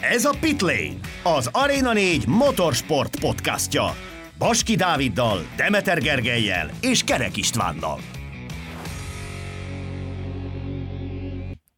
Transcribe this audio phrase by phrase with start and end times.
[0.00, 3.96] Ez a Pitlane, az Arena 4 motorsport podcastja.
[4.38, 8.00] Baski Dáviddal, Demeter Gergelyel és Kerek Istvánnal.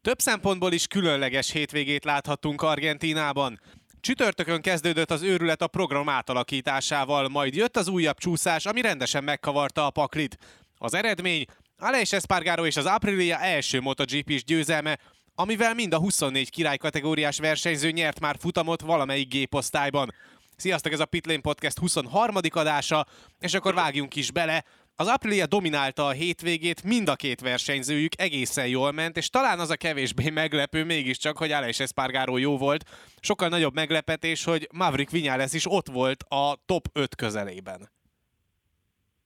[0.01, 3.59] Több szempontból is különleges hétvégét láthattunk Argentínában.
[3.99, 9.85] Csütörtökön kezdődött az őrület a program átalakításával, majd jött az újabb csúszás, ami rendesen megkavarta
[9.85, 10.37] a paklit.
[10.77, 11.45] Az eredmény
[11.77, 14.99] Aleix Espargaro és az Aprilia első MotoGP-s győzelme,
[15.41, 20.13] amivel mind a 24 király kategóriás versenyző nyert már futamot valamelyik géposztályban.
[20.55, 22.35] Sziasztok, ez a Pitlane Podcast 23.
[22.49, 23.05] adása,
[23.39, 24.63] és akkor vágjunk is bele.
[24.95, 29.69] Az Aprilia dominálta a hétvégét, mind a két versenyzőjük egészen jól ment, és talán az
[29.69, 32.89] a kevésbé meglepő mégiscsak, hogy Aleix Espargaro jó volt.
[33.19, 37.91] Sokkal nagyobb meglepetés, hogy Maverick Viñales is ott volt a top 5 közelében.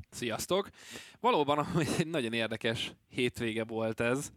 [0.10, 0.70] Sziasztok!
[1.20, 4.32] Valóban egy nagyon érdekes hétvége volt ez.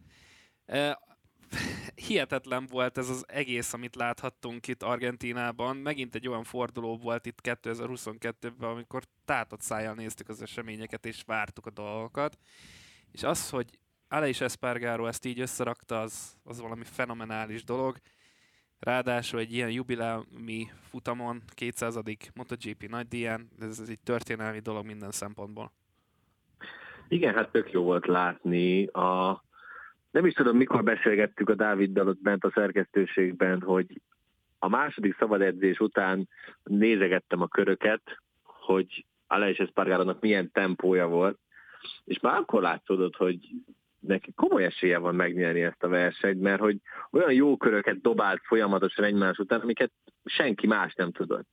[1.95, 5.77] Hihetetlen volt ez az egész, amit láthattunk itt Argentínában.
[5.77, 11.65] Megint egy olyan forduló volt itt 2022-ben, amikor tátott szájjal néztük az eseményeket, és vártuk
[11.65, 12.37] a dolgokat.
[13.11, 17.97] És az, hogy Aleix Espargaro ezt így összerakta, az, az valami fenomenális dolog.
[18.79, 21.99] Ráadásul egy ilyen jubileumi futamon, 200.
[22.35, 25.71] MotoGP nagydíján, ez, ez egy történelmi dolog minden szempontból.
[27.07, 28.85] Igen, hát tök jó volt látni.
[28.85, 29.43] A...
[30.11, 34.01] Nem is tudom, mikor beszélgettük a Dáviddal ott bent a szerkesztőségben, hogy
[34.59, 36.29] a második szabad edzés után
[36.63, 38.01] nézegettem a köröket,
[38.43, 41.39] hogy Aleix Espargarónak milyen tempója volt,
[42.05, 43.37] és már akkor látszódott, hogy
[43.99, 46.77] neki komoly esélye van megnyerni ezt a versenyt, mert hogy
[47.11, 49.91] olyan jó köröket dobált folyamatosan egymás után, amiket
[50.25, 51.47] senki más nem tudott.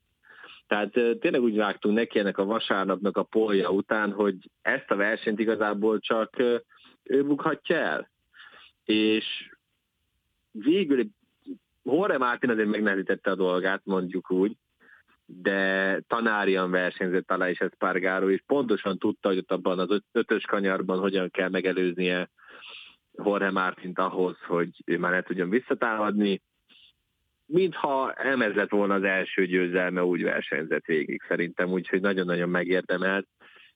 [0.67, 5.39] Tehát tényleg úgy vágtunk neki ennek a vasárnapnak a polja után, hogy ezt a versenyt
[5.39, 6.39] igazából csak
[7.03, 8.11] ő bukhatja el.
[8.87, 9.25] És
[10.51, 11.06] végül
[11.83, 14.56] Horre Mártin azért megnehezítette a dolgát, mondjuk úgy,
[15.27, 20.99] de tanárian versenyzett alá is Espargaro, és pontosan tudta, hogy ott abban az ötös kanyarban
[20.99, 22.31] hogyan kell megelőznie
[23.25, 26.43] Jorge Mártint ahhoz, hogy ő már ne tudjon visszatámadni.
[27.47, 33.27] Mintha ez lett volna az első győzelme, úgy versenyzett végig szerintem, úgyhogy nagyon-nagyon megérdemelt,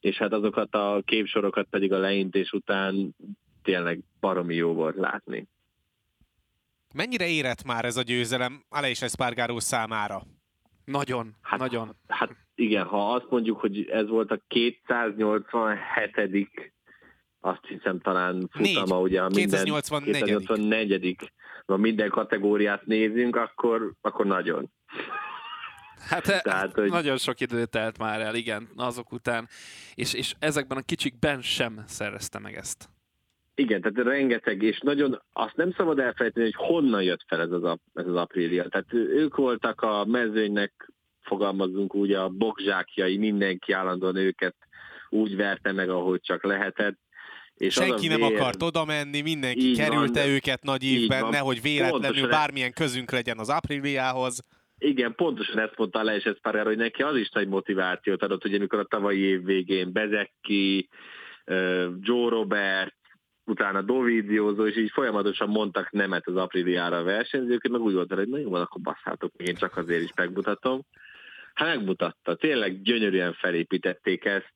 [0.00, 3.14] és hát azokat a képsorokat pedig a leintés után
[3.62, 5.47] tényleg baromi jó volt látni.
[6.94, 10.22] Mennyire érett már ez a győzelem Aleix Espargaró számára?
[10.84, 11.97] Nagyon, hát, nagyon.
[12.09, 16.62] Hát igen, ha azt mondjuk, hogy ez volt a 287
[17.41, 19.03] azt hiszem talán futama, Négy.
[19.03, 20.22] ugye, ha minden 284.
[20.22, 21.32] 284
[21.66, 24.71] ha minden kategóriát nézünk, akkor, akkor nagyon.
[26.09, 29.48] Hát Tehát, Tehát, hogy- nagyon sok idő telt már el, igen, azok után,
[29.94, 32.88] és, és ezekben a kicsikben sem szerezte meg ezt.
[33.60, 37.78] Igen, tehát rengeteg, és nagyon azt nem szabad elfelejteni, hogy honnan jött fel ez az,
[37.94, 38.69] ez az aprília.
[38.69, 40.91] Tehát ők voltak a mezőnynek,
[41.22, 44.56] fogalmazunk úgy, a bokzsákjai, mindenki állandóan őket
[45.09, 46.98] úgy verte meg, ahogy csak lehetett.
[47.54, 51.21] És Senki nem vér- akart oda menni, mindenki Így van, kerülte de- őket nagy évben,
[51.21, 51.31] van.
[51.31, 54.44] nehogy véletlenül Pontosan ez- bármilyen közünk legyen az Apriliához.
[54.78, 58.78] Igen, pontosan ezt mondta Aleix Espargaro, hogy neki az is nagy motivációt adott, ugye amikor
[58.78, 60.88] a tavalyi év végén Bezekki,
[61.44, 62.94] ö, Joe Robert,
[63.50, 68.28] utána Dovizioso, és így folyamatosan mondtak nemet az Apriliára a versenyzők, meg úgy volt, hogy
[68.28, 70.80] na jó, akkor basszátok, én csak azért is megmutatom.
[71.54, 74.54] Hát megmutatta, tényleg gyönyörűen felépítették ezt,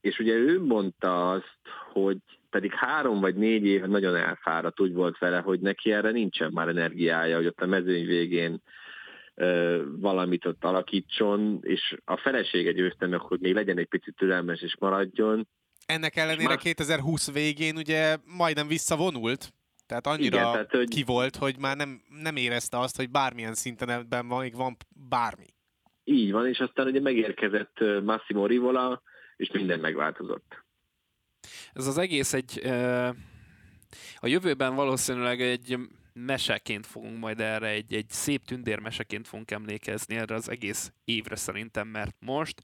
[0.00, 1.58] és ugye ő mondta azt,
[1.92, 2.16] hogy
[2.50, 6.68] pedig három vagy négy éve nagyon elfáradt, úgy volt vele, hogy neki erre nincsen már
[6.68, 8.62] energiája, hogy ott a mezőny végén
[9.34, 14.60] ö, valamit ott alakítson, és a felesége győzte meg, hogy még legyen egy picit türelmes
[14.60, 15.48] és maradjon.
[15.88, 19.52] Ennek ellenére már- 2020 végén ugye majdnem visszavonult,
[19.86, 23.54] tehát annyira Igen, tehát, hogy- ki volt, hogy már nem, nem érezte azt, hogy bármilyen
[23.54, 24.76] szinten ebben van, még van
[25.08, 25.46] bármi.
[26.04, 29.02] Így van, és aztán ugye megérkezett Massimo Rivola,
[29.36, 30.64] és minden megváltozott.
[31.72, 32.66] Ez az egész egy...
[34.16, 35.78] A jövőben valószínűleg egy
[36.12, 41.88] meseként fogunk majd erre, egy, egy szép tündérmeseként fogunk emlékezni erre az egész évre szerintem,
[41.88, 42.62] mert most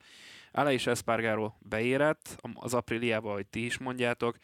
[0.55, 4.37] Aleix Espargaro beérett az Apriliába, ahogy ti is mondjátok,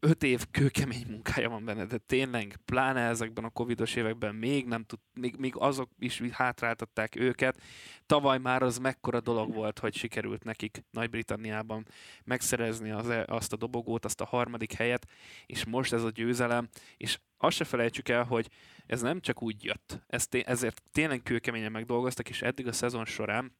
[0.00, 4.84] öt év kőkemény munkája van benne, de tényleg, pláne ezekben a covidos években még nem
[4.84, 7.60] tud, még, még azok is hátráltatták őket.
[8.06, 11.86] Tavaly már az mekkora dolog volt, hogy sikerült nekik Nagy-Britanniában
[12.24, 15.06] megszerezni az, azt a dobogót, azt a harmadik helyet,
[15.46, 18.48] és most ez a győzelem, és azt se felejtsük el, hogy
[18.86, 23.04] ez nem csak úgy jött, ez té- ezért tényleg kőkeményen megdolgoztak, és eddig a szezon
[23.04, 23.52] során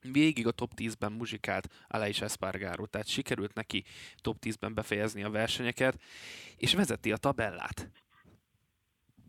[0.00, 3.84] végig a top 10-ben muzsikált Aleix Espargaro, tehát sikerült neki
[4.20, 6.00] top 10-ben befejezni a versenyeket,
[6.56, 7.90] és vezeti a tabellát.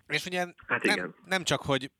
[0.07, 1.16] És ugye Hát nem, igen.
[1.25, 1.92] nem csak, hogy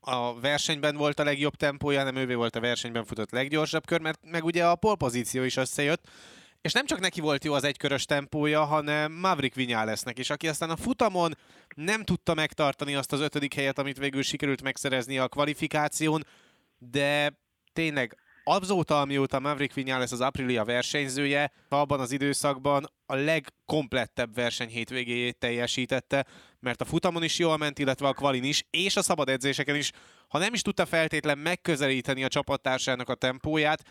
[0.00, 4.20] a versenyben volt a legjobb tempója, hanem ővé volt a versenyben futott leggyorsabb kör, mert
[4.22, 6.08] meg ugye a polpozíció is összejött,
[6.60, 10.70] és nem csak neki volt jó az egykörös tempója, hanem Maverick Vinyálesznek is, aki aztán
[10.70, 11.36] a futamon
[11.74, 16.26] nem tudta megtartani azt az ötödik helyet, amit végül sikerült megszerezni a kvalifikáción,
[16.78, 17.38] de
[17.78, 25.38] tényleg azóta, amióta Maverick Vinyales az Aprilia versenyzője, abban az időszakban a legkomplettebb verseny hétvégéjét
[25.38, 26.26] teljesítette,
[26.60, 29.90] mert a futamon is jól ment, illetve a kvalin is, és a szabad edzéseken is,
[30.28, 33.82] ha nem is tudta feltétlen megközelíteni a csapattársának a tempóját,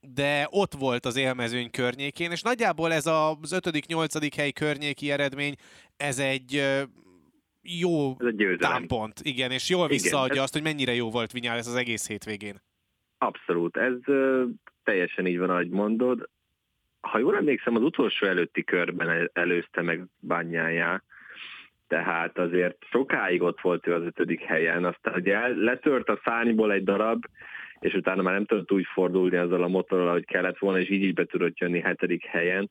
[0.00, 4.32] de ott volt az élmezőny környékén, és nagyjából ez az 5.-8.
[4.36, 5.54] hely környéki eredmény,
[5.96, 6.64] ez egy
[7.62, 10.42] jó ez támpont, igen, és jól visszaadja igen, ez...
[10.42, 12.60] azt, hogy mennyire jó volt Vinyales az egész hétvégén.
[13.18, 13.94] Abszolút, ez
[14.84, 16.28] teljesen így van, ahogy mondod.
[17.00, 21.02] Ha jól emlékszem, az utolsó előtti körben előzte meg bányájá,
[21.86, 26.84] tehát azért sokáig ott volt ő az ötödik helyen, aztán ugye letört a szányból egy
[26.84, 27.24] darab,
[27.80, 31.02] és utána már nem tudott úgy fordulni azzal a motorral, hogy kellett volna, és így
[31.02, 32.70] is be tudott jönni hetedik helyen.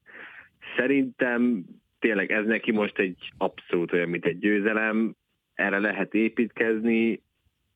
[0.76, 1.66] Szerintem
[2.00, 5.16] tényleg ez neki most egy abszolút olyan, mint egy győzelem,
[5.54, 7.22] erre lehet építkezni,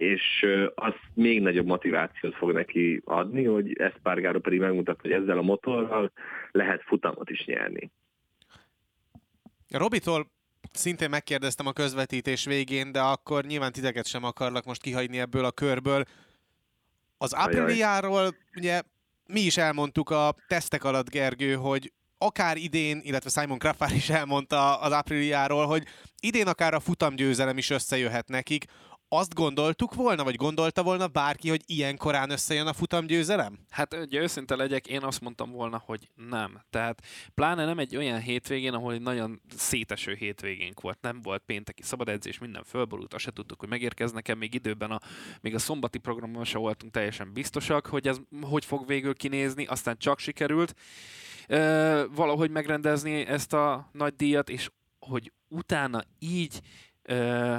[0.01, 0.45] és
[0.75, 6.11] az még nagyobb motivációt fog neki adni, hogy Espargaro pedig megmutatta, hogy ezzel a motorral
[6.51, 7.91] lehet futamot is nyerni.
[9.69, 10.31] Robitól
[10.71, 15.51] szintén megkérdeztem a közvetítés végén, de akkor nyilván titeket sem akarlak most kihagyni ebből a
[15.51, 16.03] körből.
[17.17, 18.81] Az Apriliáról ugye
[19.25, 24.79] mi is elmondtuk a tesztek alatt, Gergő, hogy akár idén, illetve Simon Kraffár is elmondta
[24.79, 25.83] az Apriliáról, hogy
[26.19, 28.65] idén akár a futamgyőzelem is összejöhet nekik
[29.13, 33.59] azt gondoltuk volna, vagy gondolta volna bárki, hogy ilyen korán összejön a futamgyőzelem?
[33.69, 36.61] Hát ugye őszinte legyek, én azt mondtam volna, hogy nem.
[36.69, 37.01] Tehát
[37.33, 40.97] pláne nem egy olyan hétvégén, ahol egy nagyon széteső hétvégénk volt.
[41.01, 44.99] Nem volt pénteki szabadedzés, minden fölborult, azt se tudtuk, hogy megérkeznek-e még időben, a,
[45.41, 49.97] még a szombati programban se voltunk teljesen biztosak, hogy ez hogy fog végül kinézni, aztán
[49.97, 50.73] csak sikerült
[51.47, 54.69] ö, valahogy megrendezni ezt a nagy díjat, és
[54.99, 56.59] hogy utána így
[57.01, 57.57] ö,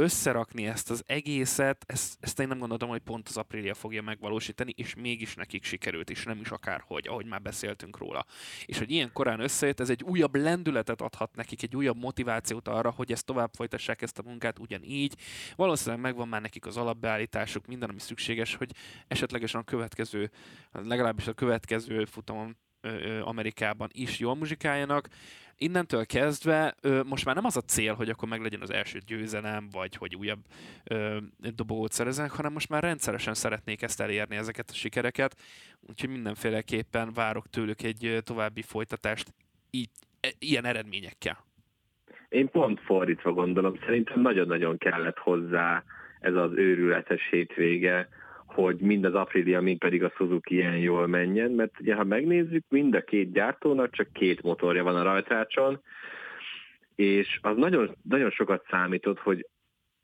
[0.00, 4.72] összerakni ezt az egészet, ezt, ezt én nem gondoltam, hogy pont az Aprilia fogja megvalósítani,
[4.76, 8.26] és mégis nekik sikerült, és nem is akárhogy, ahogy már beszéltünk róla.
[8.66, 12.90] És hogy ilyen korán összejött, ez egy újabb lendületet adhat nekik, egy újabb motivációt arra,
[12.90, 15.14] hogy ezt tovább folytassák ezt a munkát ugyanígy.
[15.56, 18.70] Valószínűleg megvan már nekik az alapbeállításuk, minden, ami szükséges, hogy
[19.08, 20.30] esetlegesen a következő,
[20.72, 22.56] legalábbis a következő futamon
[23.22, 25.08] Amerikában is jól muzsikáljanak
[25.60, 29.68] innentől kezdve ö, most már nem az a cél, hogy akkor meglegyen az első győzelem,
[29.72, 30.40] vagy hogy újabb
[30.84, 31.16] ö,
[31.54, 35.36] dobót szerezzenek, hanem most már rendszeresen szeretnék ezt elérni, ezeket a sikereket,
[35.88, 39.34] úgyhogy mindenféleképpen várok tőlük egy további folytatást
[39.70, 39.90] így,
[40.20, 41.44] e, ilyen eredményekkel.
[42.28, 45.84] Én pont fordítva gondolom, szerintem nagyon-nagyon kellett hozzá
[46.20, 48.08] ez az őrületes hétvége,
[48.52, 52.64] hogy mind az Aprilia, mind pedig a Suzuki ilyen jól menjen, mert ugye ha megnézzük,
[52.68, 55.80] mind a két gyártónak csak két motorja van a rajtrácson,
[56.94, 59.46] és az nagyon, nagyon sokat számított, hogy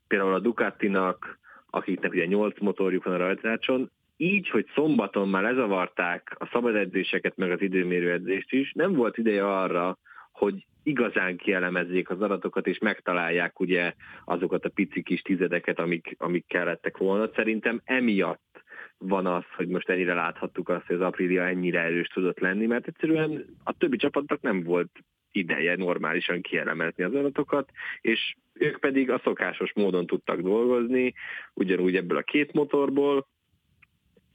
[0.07, 1.39] például a Ducatinak,
[1.69, 7.37] akiknek ugye 8 motorjuk van a rajtrácson, így, hogy szombaton már lezavarták a szabad edzéseket,
[7.37, 9.97] meg az időmérő edzést is, nem volt ideje arra,
[10.37, 13.93] hogy igazán kielemezzék az adatokat, és megtalálják ugye
[14.25, 17.29] azokat a pici kis tizedeket, amik, amik kellettek volna.
[17.35, 18.63] Szerintem emiatt
[18.97, 22.87] van az, hogy most ennyire láthattuk azt, hogy az Aprilia ennyire erős tudott lenni, mert
[22.87, 24.89] egyszerűen a többi csapatnak nem volt
[25.31, 31.13] ideje normálisan kielemezni az adatokat, és ők pedig a szokásos módon tudtak dolgozni,
[31.53, 33.27] ugyanúgy ebből a két motorból,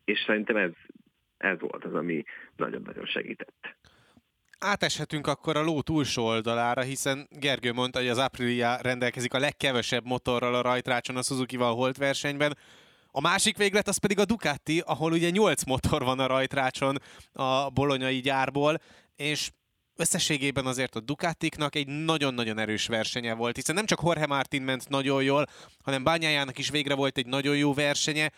[0.04, 0.72] és szerintem ez,
[1.36, 2.22] ez volt az, ami
[2.56, 3.76] nagyon-nagyon segített
[4.62, 10.04] áteshetünk akkor a ló túlsó oldalára, hiszen Gergő mondta, hogy az Aprilia rendelkezik a legkevesebb
[10.04, 12.56] motorral a rajtrácson a Suzuki-val holt versenyben.
[13.10, 16.96] A másik véglet az pedig a Ducati, ahol ugye 8 motor van a rajtrácson
[17.32, 18.80] a bolonyai gyárból,
[19.16, 19.50] és
[19.96, 24.88] összességében azért a Ducatiknak egy nagyon-nagyon erős versenye volt, hiszen nem csak Jorge Martin ment
[24.88, 25.46] nagyon jól,
[25.84, 28.30] hanem Bányájának is végre volt egy nagyon jó versenye,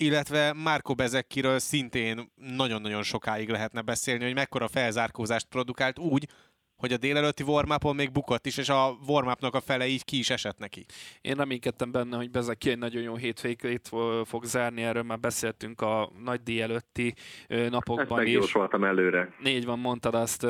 [0.00, 6.28] illetve Márko Bezekkiről szintén nagyon-nagyon sokáig lehetne beszélni, hogy mekkora felzárkózást produkált úgy,
[6.76, 10.30] hogy a délelőtti warm még bukott is, és a warm a fele így ki is
[10.30, 10.84] esett neki.
[11.20, 13.90] Én reménykedtem benne, hogy Bezeki egy nagyon jó hétvégét
[14.24, 17.14] fog zárni, erről már beszéltünk a nagy díj előtti
[17.48, 18.54] napokban Ezt is.
[18.70, 19.34] előre.
[19.42, 20.42] Négy van, mondtad azt,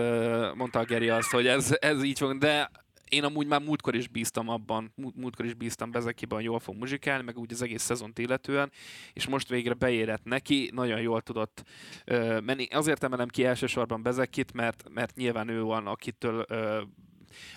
[0.55, 2.71] mondta a Geri azt, hogy ez, ez így fog, de
[3.11, 7.39] én amúgy már múltkor is bíztam abban, múltkor is bíztam Bezekiban, jól fog muzsikálni, meg
[7.39, 8.71] úgy az egész szezont illetően,
[9.13, 11.63] és most végre beérett neki, nagyon jól tudott
[12.07, 12.67] uh, menni.
[12.71, 16.81] Azért emelem ki elsősorban Bezekit, mert, mert nyilván ő van, akitől uh,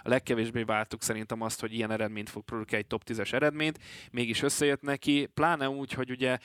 [0.02, 3.80] a legkevésbé vártuk szerintem azt, hogy ilyen eredményt fog produkálni, egy top 10-es eredményt,
[4.12, 6.38] mégis összejött neki, pláne úgy, hogy ugye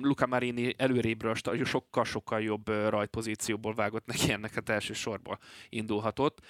[0.00, 1.34] Luca Marini előrébről
[1.64, 6.40] sokkal-sokkal jobb rajtpozícióból vágott neki ennek a első sorba indulhatott,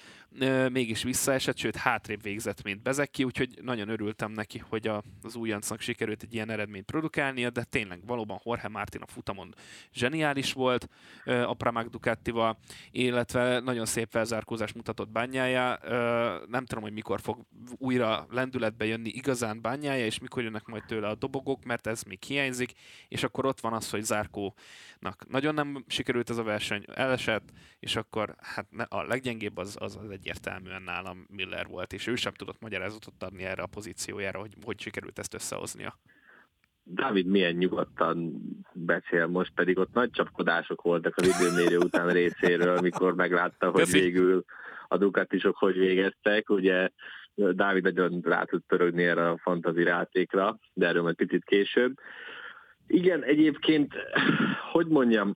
[0.71, 4.87] mégis visszaesett, sőt hátrébb végzett, mint Bezeki, úgyhogy nagyon örültem neki, hogy
[5.21, 9.53] az újoncnak sikerült egy ilyen eredményt produkálnia, de tényleg valóban Jorge Martin a futamon
[9.93, 10.87] zseniális volt
[11.25, 12.57] a Pramac Ducatival,
[12.91, 15.79] illetve nagyon szép felzárkózás mutatott bányája.
[16.47, 17.45] Nem tudom, hogy mikor fog
[17.77, 22.23] újra lendületbe jönni igazán bányája, és mikor jönnek majd tőle a dobogok, mert ez még
[22.23, 22.71] hiányzik,
[23.07, 27.49] és akkor ott van az, hogy Zárkónak nagyon nem sikerült ez a verseny, elesett,
[27.79, 32.33] és akkor hát a leggyengébb az, az, az egyértelműen nálam Miller volt, és ő sem
[32.33, 35.99] tudott magyarázatot adni erre a pozíciójára, hogy hogy sikerült ezt összehoznia.
[36.83, 38.41] Dávid milyen nyugodtan
[38.73, 44.45] beszél most, pedig ott nagy csapkodások voltak az időmérő után részéről, amikor meglátta, hogy végül
[44.87, 46.49] a Ducatisok hogy végeztek.
[46.49, 46.89] Ugye
[47.35, 51.99] Dávid nagyon rá tud pörögni erre a fantazi játékra, de erről majd picit később.
[52.87, 53.93] Igen, egyébként,
[54.71, 55.35] hogy mondjam,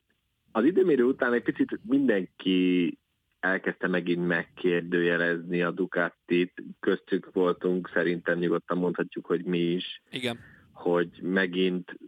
[0.52, 2.98] az időmérő után egy picit mindenki
[3.40, 10.02] elkezdte megint megkérdőjelezni a Ducatit, köztük voltunk, szerintem nyugodtan mondhatjuk, hogy mi is.
[10.10, 10.40] Igen.
[10.72, 12.00] Hogy megint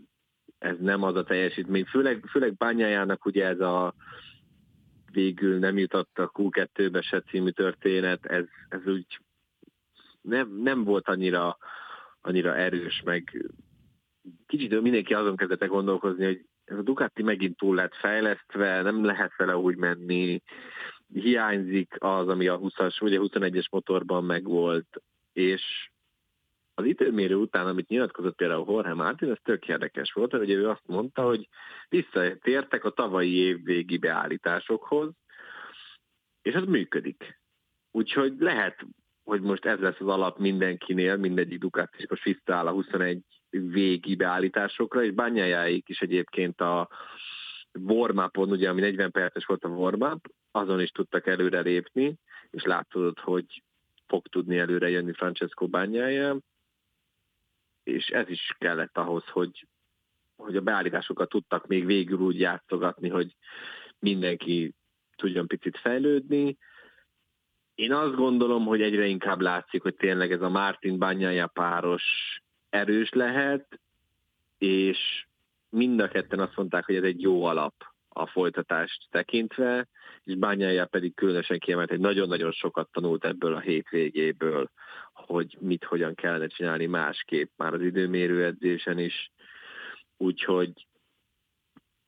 [0.58, 3.96] ez nem az a teljesítmény, főleg, főleg bányájának ugye ez a
[5.12, 9.20] végül nem jutott a Q2-be se című történet, ez, ez úgy
[10.22, 11.58] nem, nem volt annyira,
[12.22, 13.50] annyira erős, meg
[14.48, 19.36] kicsit mindenki azon kezdett gondolkozni, hogy ez a Ducati megint túl lett fejlesztve, nem lehet
[19.38, 20.42] vele úgy menni,
[21.13, 25.01] hiányzik az, ami a 20-as, vagy a 21-es motorban megvolt,
[25.34, 25.89] és
[26.74, 30.86] az időmérő után, amit nyilatkozott például Jorge Martin, ez tök érdekes volt, hogy ő azt
[30.86, 31.48] mondta, hogy
[31.89, 35.10] visszatértek a tavalyi év végi beállításokhoz,
[36.41, 37.39] és az működik.
[37.91, 38.86] Úgyhogy lehet,
[39.24, 45.03] hogy most ez lesz az alap mindenkinél, mindegyik Ducati most visszaáll a 21 végi beállításokra,
[45.03, 46.89] és bányájáik is egyébként a
[47.80, 50.04] warm ugye ami 40 perces volt a warm
[50.51, 52.16] azon is tudtak előre lépni,
[52.50, 53.63] és látod, hogy
[54.08, 56.38] fog tudni előre jönni Francesco bányája
[57.84, 59.68] és ez is kellett ahhoz, hogy,
[60.36, 63.36] hogy a beállításokat tudtak még végül úgy játszogatni, hogy
[64.00, 64.74] mindenki
[65.16, 66.58] tudjon picit fejlődni.
[67.75, 72.04] Én azt gondolom, hogy egyre inkább látszik, hogy tényleg ez a Martin Bányája páros
[72.70, 73.80] erős lehet,
[74.58, 75.25] és
[75.72, 77.74] mind a ketten azt mondták, hogy ez egy jó alap
[78.10, 79.88] a folytatást tekintve,
[80.24, 84.70] és Bányája pedig különösen kiemelt, hogy nagyon-nagyon sokat tanult ebből a hétvégéből,
[85.13, 89.32] hogy mit, hogyan kellene csinálni másképp már az időmérő edzésen is.
[90.18, 90.88] Úgyhogy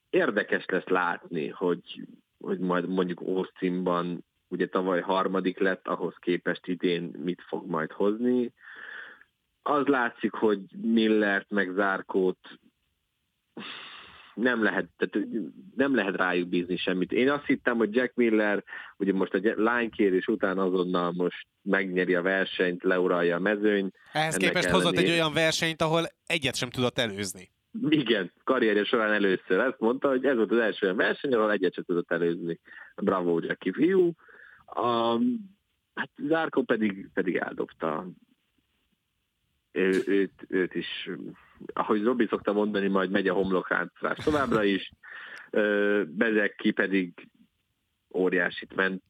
[0.09, 2.07] érdekes lesz látni, hogy,
[2.39, 8.53] hogy majd mondjuk Austinban ugye tavaly harmadik lett, ahhoz képest idén mit fog majd hozni.
[9.61, 12.59] Az látszik, hogy Millert meg Zárkót
[14.33, 15.27] nem lehet, tehát
[15.75, 17.11] nem lehet rájuk bízni semmit.
[17.11, 18.63] Én azt hittem, hogy Jack Miller
[18.97, 23.91] ugye most a lánykérés után azonnal most megnyeri a versenyt, leuralja a mezőny.
[24.11, 24.83] Ehhez képest ellenére...
[24.83, 27.51] hozott egy olyan versenyt, ahol egyet sem tudott előzni.
[27.89, 31.73] Igen, karrierje során először ezt mondta, hogy ez volt az első olyan verseny, ahol egyet
[31.73, 32.59] sem tudott előzni.
[32.95, 34.11] Bravo, Jackie fiú.
[34.65, 35.17] A,
[35.93, 38.07] hát Zárko pedig, pedig eldobta
[39.71, 41.09] ő, őt, őt is
[41.73, 44.91] ahogy Robi szokta mondani, majd megy a homlokháncrás továbbra is.
[46.07, 47.27] Bezeki pedig
[48.13, 49.03] óriásit ment,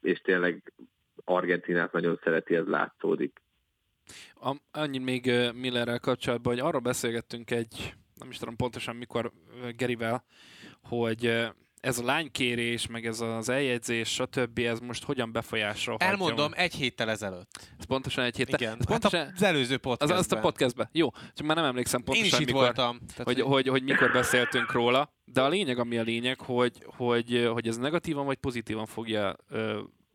[0.00, 0.72] és tényleg
[1.24, 3.42] Argentinát nagyon szereti, ez látszódik.
[4.70, 9.32] Annyi még Millerrel kapcsolatban, hogy arról beszélgettünk egy, nem is tudom pontosan mikor
[9.76, 10.24] Gerivel,
[10.82, 11.50] hogy
[11.80, 14.58] ez a lánykérés, meg ez az eljegyzés, stb.
[14.58, 16.08] ez most hogyan befolyásolhatja?
[16.08, 17.70] Elmondom, egy héttel ezelőtt.
[17.78, 18.60] Ez pontosan egy héttel.
[18.60, 20.18] Igen, ez hát pontosan, az előző podcastben.
[20.18, 20.88] Az, azt a podcastben.
[20.92, 22.98] Jó, csak már nem emlékszem pontosan, Én is mikor, voltam.
[22.98, 25.14] Tehát, hogy, hogy, hogy, mikor beszéltünk róla.
[25.24, 29.36] De a lényeg, ami a lényeg, hogy, hogy, hogy ez negatívan vagy pozitívan fogja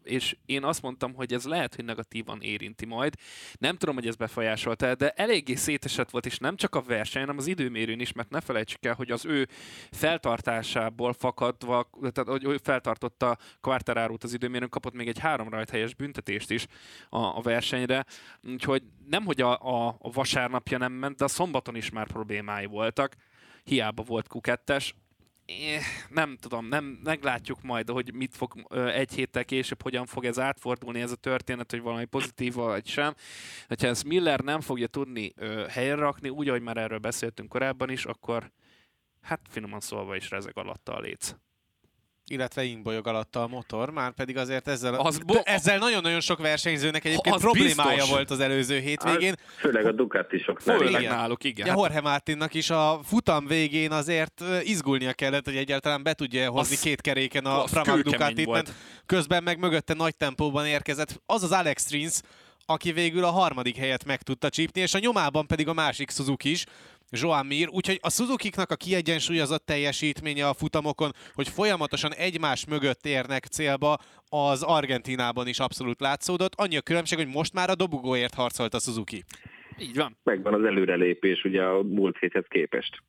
[0.06, 3.16] és én azt mondtam, hogy ez lehet, hogy negatívan érinti majd.
[3.58, 7.38] Nem tudom, hogy ez befolyásolta, de eléggé szétesett volt, és nem csak a verseny, hanem
[7.38, 9.48] az időmérőn is, mert ne felejtsük el, hogy az ő
[9.92, 16.52] feltartásából fakadva, tehát hogy ő feltartotta Quartarárút az időmérőn, kapott még egy három rajthelyes büntetést
[16.52, 16.66] is
[17.10, 18.06] a, a versenyre,
[18.44, 22.66] úgyhogy nem, hogy a, a, a vasárnapja nem ment, de a szombaton is már problémái
[22.66, 23.16] voltak,
[23.64, 24.28] hiába volt
[25.48, 30.40] Q2-es, nem tudom, nem, meglátjuk majd, hogy mit fog egy héttel később, hogyan fog ez
[30.40, 33.14] átfordulni ez a történet, hogy valami pozitív vagy sem.
[33.68, 37.90] Ha ezt Miller nem fogja tudni ö, helyre rakni, úgy, ahogy már erről beszéltünk korábban
[37.90, 38.52] is, akkor
[39.22, 41.36] hát finoman szólva is rezeg alatta a léc.
[42.28, 47.06] Illetve ingbolyog alatta a motor, már pedig azért ezzel, Az bo- ezzel nagyon-nagyon sok versenyzőnek
[47.06, 48.10] egyébként Az problémája biztos.
[48.10, 49.30] volt az előző hétvégén.
[49.30, 50.78] Hát, főleg a Ducatisoknál.
[50.78, 51.16] Főleg igen.
[51.16, 51.66] náluk, igen.
[51.66, 56.50] Ja, Hát, Jorge Martinnak is a futam végén azért izgulnia kellett, hogy egyáltalán be tudja
[56.50, 58.72] hozni Az- két keréken a Pramac Ducatit, mert
[59.06, 62.20] közben meg mögötte nagy tempóban érkezett az az Alex Rins,
[62.66, 66.50] aki végül a harmadik helyet meg tudta csípni, és a nyomában pedig a másik Suzuki
[66.52, 66.64] is,
[67.10, 73.44] Joan Mir, úgyhogy a Suzuki-knak a kiegyensúlyozott teljesítménye a futamokon, hogy folyamatosan egymás mögött érnek
[73.44, 73.98] célba,
[74.30, 76.54] az Argentinában is abszolút látszódott.
[76.56, 79.24] Annyi a különbség, hogy most már a dobogóért harcolt a Suzuki.
[79.80, 80.18] így van.
[80.24, 83.02] Megvan az előrelépés ugye a múlt héthez képest.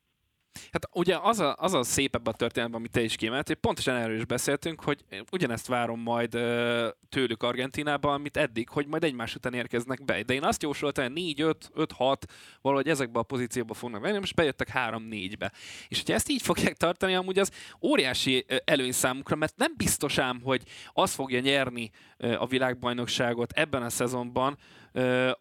[0.72, 3.56] Hát ugye az a, az a szép ebben a történetben, amit te is kiemelt, hogy
[3.56, 9.04] pontosan erről is beszéltünk, hogy ugyanezt várom majd ö, tőlük Argentinában, amit eddig, hogy majd
[9.04, 10.22] egymás után érkeznek be.
[10.22, 14.18] De én azt jósoltam, hogy 4, 5, 5, 6, valahogy ezekbe a pozícióba fognak venni,
[14.18, 15.52] most bejöttek 3-4-be.
[15.88, 17.50] És hogyha ezt így fogják tartani, amúgy az
[17.82, 21.90] óriási előny számukra, mert nem biztos ám, hogy az fogja nyerni
[22.38, 24.58] a világbajnokságot ebben a szezonban,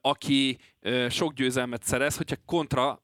[0.01, 0.57] aki
[1.09, 3.03] sok győzelmet szerez, hogyha kontra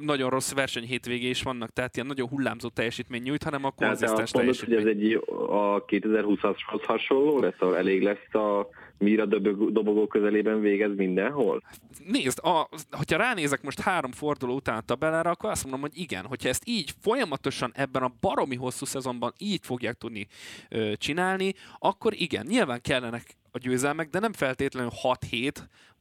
[0.00, 4.20] nagyon rossz verseny hétvégé is vannak, tehát ilyen nagyon hullámzó teljesítmény nyújt, hanem a konzisztens
[4.20, 5.12] azt mondod, hogy ez teljesítmény.
[5.12, 11.62] egy a 2020-ashoz hasonló lesz, elég lesz a Mira dobogó dobogó közelében végez mindenhol?
[12.06, 16.24] Nézd, a, hogyha ránézek most három forduló után a tabellára, akkor azt mondom, hogy igen,
[16.24, 20.26] hogyha ezt így folyamatosan ebben a baromi hosszú szezonban így fogják tudni
[20.68, 25.52] ö, csinálni, akkor igen, nyilván kellenek a győzelmek, de nem feltétlenül 6-7,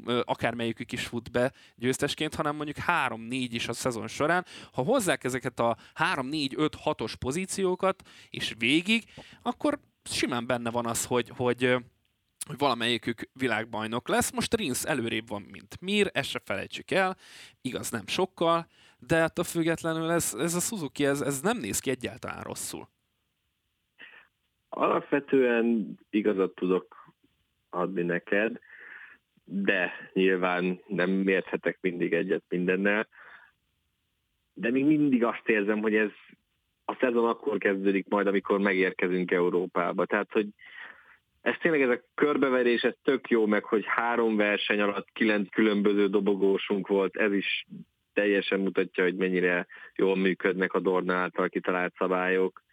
[0.06, 4.46] ö, akármelyikük is fut be győztesként, hanem mondjuk 3-4 is a szezon során.
[4.72, 5.78] Ha hozzák ezeket a
[6.16, 9.04] 3-4-5-6-os pozíciókat, és végig,
[9.42, 11.76] akkor simán benne van az, hogy, hogy
[12.46, 14.32] hogy valamelyikük világbajnok lesz.
[14.32, 17.18] Most Rins előrébb van, mint Mir, ezt se felejtsük el,
[17.62, 18.68] igaz nem sokkal,
[19.08, 22.88] de attól függetlenül ez, ez a Suzuki, ez, ez nem néz ki egyáltalán rosszul.
[24.70, 27.14] Alapvetően igazat tudok
[27.70, 28.60] adni neked,
[29.44, 33.08] de nyilván nem érthetek mindig egyet mindennel.
[34.54, 36.12] De még mindig azt érzem, hogy ez
[36.86, 40.06] a szezon akkor kezdődik majd, amikor megérkezünk Európába.
[40.06, 40.48] Tehát, hogy
[41.46, 46.08] ez tényleg ez a körbeverés, ez tök jó, meg hogy három verseny alatt kilenc különböző
[46.08, 47.66] dobogósunk volt, ez is
[48.14, 52.64] teljesen mutatja, hogy mennyire jól működnek a Dorna által kitalált szabályok.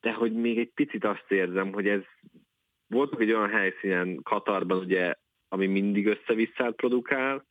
[0.00, 2.02] De hogy még egy picit azt érzem, hogy ez
[2.86, 5.14] voltunk egy olyan helyszínen, Katarban ugye,
[5.48, 7.44] ami mindig összevisszát produkál,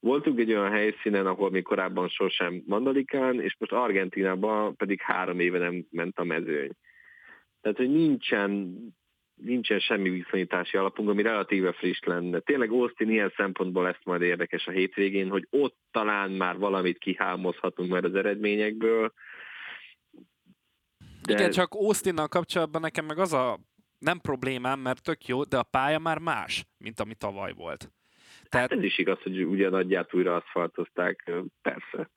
[0.00, 5.58] voltunk egy olyan helyszínen, ahol még korábban sosem Mandalikán, és most Argentinában pedig három éve
[5.58, 6.70] nem ment a mezőny.
[7.60, 8.76] Tehát, hogy nincsen,
[9.44, 12.40] nincsen semmi viszonyítási alapunk, ami relatíve friss lenne.
[12.40, 17.90] Tényleg Austin ilyen szempontból lesz majd érdekes a hétvégén, hogy ott talán már valamit kihámozhatunk
[17.90, 19.12] majd az eredményekből.
[21.22, 21.32] De...
[21.32, 23.58] Igen, csak Austinnal kapcsolatban nekem meg az a
[23.98, 27.92] nem problémám, mert tök jó, de a pálya már más, mint ami tavaly volt.
[28.48, 28.70] Tehát...
[28.70, 32.10] Hát ez is igaz, hogy ugye nagyját újra aszfaltozták, persze.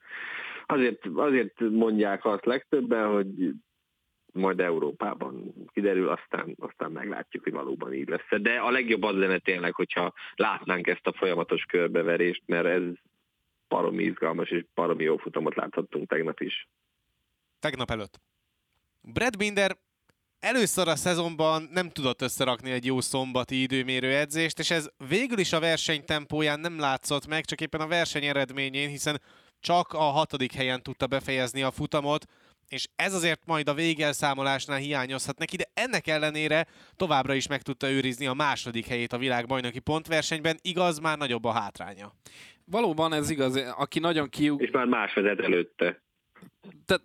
[0.66, 3.54] Azért, azért mondják azt legtöbben, hogy
[4.36, 8.42] majd Európában kiderül, aztán, aztán meglátjuk, hogy valóban így lesz.
[8.42, 12.84] De a legjobb az lenne tényleg, hogyha látnánk ezt a folyamatos körbeverést, mert ez
[13.68, 16.68] baromi izgalmas, és baromi jó futamot láthattunk tegnap is.
[17.60, 18.20] Tegnap előtt.
[19.02, 19.78] Brad Binder
[20.40, 25.54] először a szezonban nem tudott összerakni egy jó szombati időmérő edzést, és ez végül is
[25.54, 29.22] a verseny tempóján nem látszott meg, csak éppen a verseny eredményén, hiszen
[29.60, 32.26] csak a hatodik helyen tudta befejezni a futamot,
[32.70, 37.90] és ez azért majd a végelszámolásnál hiányozhat neki, de ennek ellenére továbbra is meg tudta
[37.90, 42.14] őrizni a második helyét a világbajnoki pontversenyben, igaz, már nagyobb a hátránya.
[42.66, 44.62] Valóban ez igaz, aki nagyon kiug...
[44.62, 46.02] És már más vezet előtte.
[46.86, 47.04] Tehát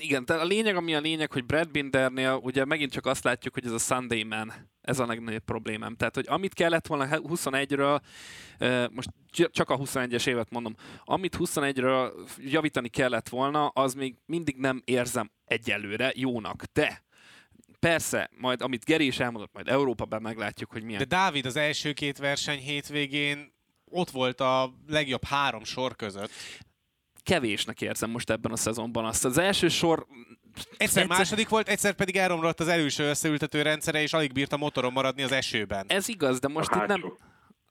[0.00, 3.54] igen, tehát a lényeg, ami a lényeg, hogy Brad Bindernél ugye megint csak azt látjuk,
[3.54, 5.96] hogy ez a Sunday Man, ez a legnagyobb problémám.
[5.96, 8.00] Tehát, hogy amit kellett volna 21-ről,
[8.90, 14.82] most csak a 21-es évet mondom, amit 21-ről javítani kellett volna, az még mindig nem
[14.84, 17.08] érzem egyelőre jónak, de
[17.78, 20.98] Persze, majd amit Geri is elmondott, majd Európában meglátjuk, hogy milyen.
[20.98, 23.52] De Dávid az első két verseny hétvégén
[23.84, 26.30] ott volt a legjobb három sor között
[27.22, 29.24] kevésnek érzem most ebben a szezonban azt.
[29.24, 30.06] Az első sor...
[30.54, 34.56] Egyszer, egyszer második volt, egyszer pedig elromlott az előső összeültető rendszere, és alig bírt a
[34.56, 35.84] motoron maradni az esőben.
[35.88, 37.16] Ez igaz, de most itt nem...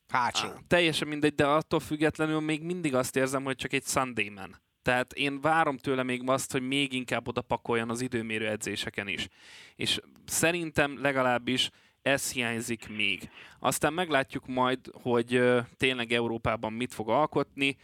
[0.08, 0.48] Hátsó.
[0.48, 4.62] Á, teljesen mindegy, de attól függetlenül még mindig azt érzem, hogy csak egy Sunday man.
[4.82, 9.28] Tehát én várom tőle még azt, hogy még inkább oda pakoljon az időmérő edzéseken is.
[9.76, 11.70] És szerintem legalábbis
[12.02, 13.30] ez hiányzik még.
[13.60, 15.42] Aztán meglátjuk majd, hogy
[15.78, 17.78] tényleg Európában mit fog alkotni,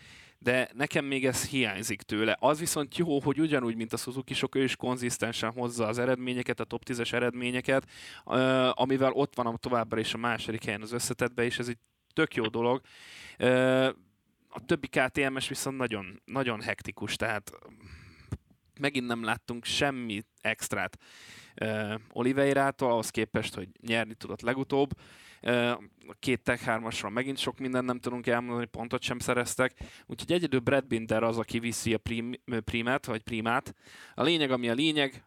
[0.45, 2.37] de nekem még ez hiányzik tőle.
[2.39, 6.59] Az viszont jó, hogy ugyanúgy, mint a suzuki sok ő is konzisztensen hozza az eredményeket,
[6.59, 7.89] a top 10-es eredményeket,
[8.71, 11.77] amivel ott van a továbbra is a második helyen az összetetbe, és ez egy
[12.13, 12.81] tök jó dolog.
[14.49, 17.51] A többi KTMS viszont nagyon, nagyon hektikus, tehát
[18.79, 20.97] megint nem láttunk semmi extrát
[22.11, 24.89] Oliveirától, ahhoz képest, hogy nyerni tudott legutóbb.
[26.07, 29.73] A két Tech 3 megint sok mindent nem tudunk elmondani, pontot sem szereztek.
[30.05, 32.31] Úgyhogy egyedül Brad Binder az, aki viszi a prim,
[32.63, 33.75] primet, vagy primát.
[34.13, 35.25] A lényeg, ami a lényeg,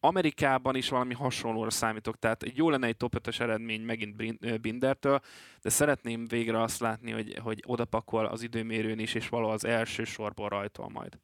[0.00, 5.20] Amerikában is valami hasonlóra számítok, tehát egy jó lenne egy top 5 eredmény megint Bindertől,
[5.62, 10.04] de szeretném végre azt látni, hogy, hogy odapakol az időmérőn is, és való az első
[10.04, 11.18] sorból rajtol majd.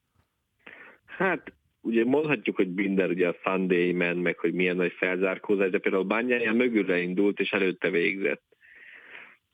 [1.04, 1.52] Hát
[1.88, 6.04] ugye mondhatjuk, hogy Binder ugye a Sunday Man, meg hogy milyen nagy felzárkózás, de például
[6.04, 8.42] Bányája mögülre indult, és előtte végzett.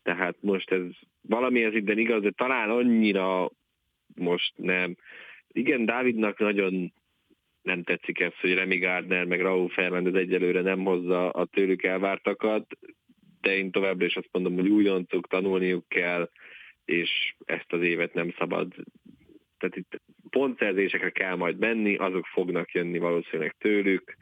[0.03, 0.83] Tehát most ez
[1.21, 3.51] valami ez itt igaz, de talán annyira
[4.15, 4.97] most nem.
[5.49, 6.93] Igen, Dávidnak nagyon
[7.63, 12.79] nem tetszik ez, hogy Remy Gardner meg Raúl Fernández egyelőre nem hozza a tőlük elvártakat,
[13.41, 16.31] de én továbbra is azt mondom, hogy újoncok tanulniuk kell,
[16.85, 18.75] és ezt az évet nem szabad.
[19.59, 20.01] Tehát itt
[20.35, 24.17] pontszerzésekre kell majd menni, azok fognak jönni valószínűleg tőlük,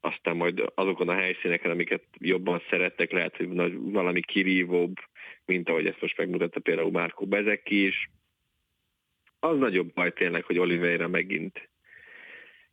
[0.00, 4.94] aztán majd azokon a helyszíneken, amiket jobban szerettek, lehet, hogy valami kirívóbb,
[5.44, 8.10] mint ahogy ezt most megmutatta például Márkó Bezeki is.
[9.40, 11.68] Az nagyobb baj tényleg, hogy Oliveira megint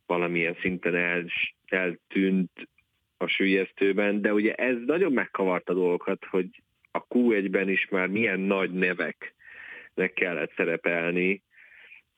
[0.06, 1.24] valamilyen szinten el,
[1.66, 2.68] eltűnt
[3.16, 8.72] a sülyeztőben, de ugye ez nagyon megkavarta dolgokat, hogy a Q1-ben is már milyen nagy
[8.72, 11.42] neveknek kellett szerepelni,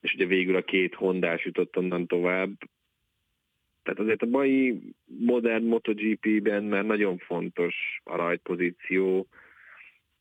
[0.02, 2.50] és ugye végül a két hondás jutott onnan tovább.
[3.82, 9.26] Tehát azért a mai modern MotoGP-ben már nagyon fontos a rajtpozíció,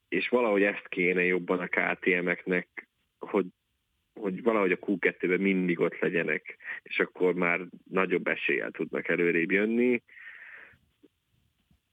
[0.09, 2.87] és valahogy ezt kéne jobban a KTM-eknek,
[3.19, 3.45] hogy,
[4.13, 10.01] hogy valahogy a Q2-ben mindig ott legyenek, és akkor már nagyobb eséllyel tudnak előrébb jönni.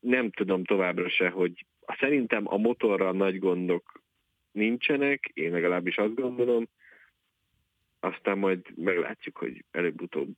[0.01, 1.67] Nem tudom továbbra se, hogy
[1.99, 4.03] szerintem a motorral nagy gondok
[4.53, 6.69] nincsenek, én legalábbis azt gondolom,
[8.01, 10.37] aztán majd meglátjuk, hogy előbb-utóbb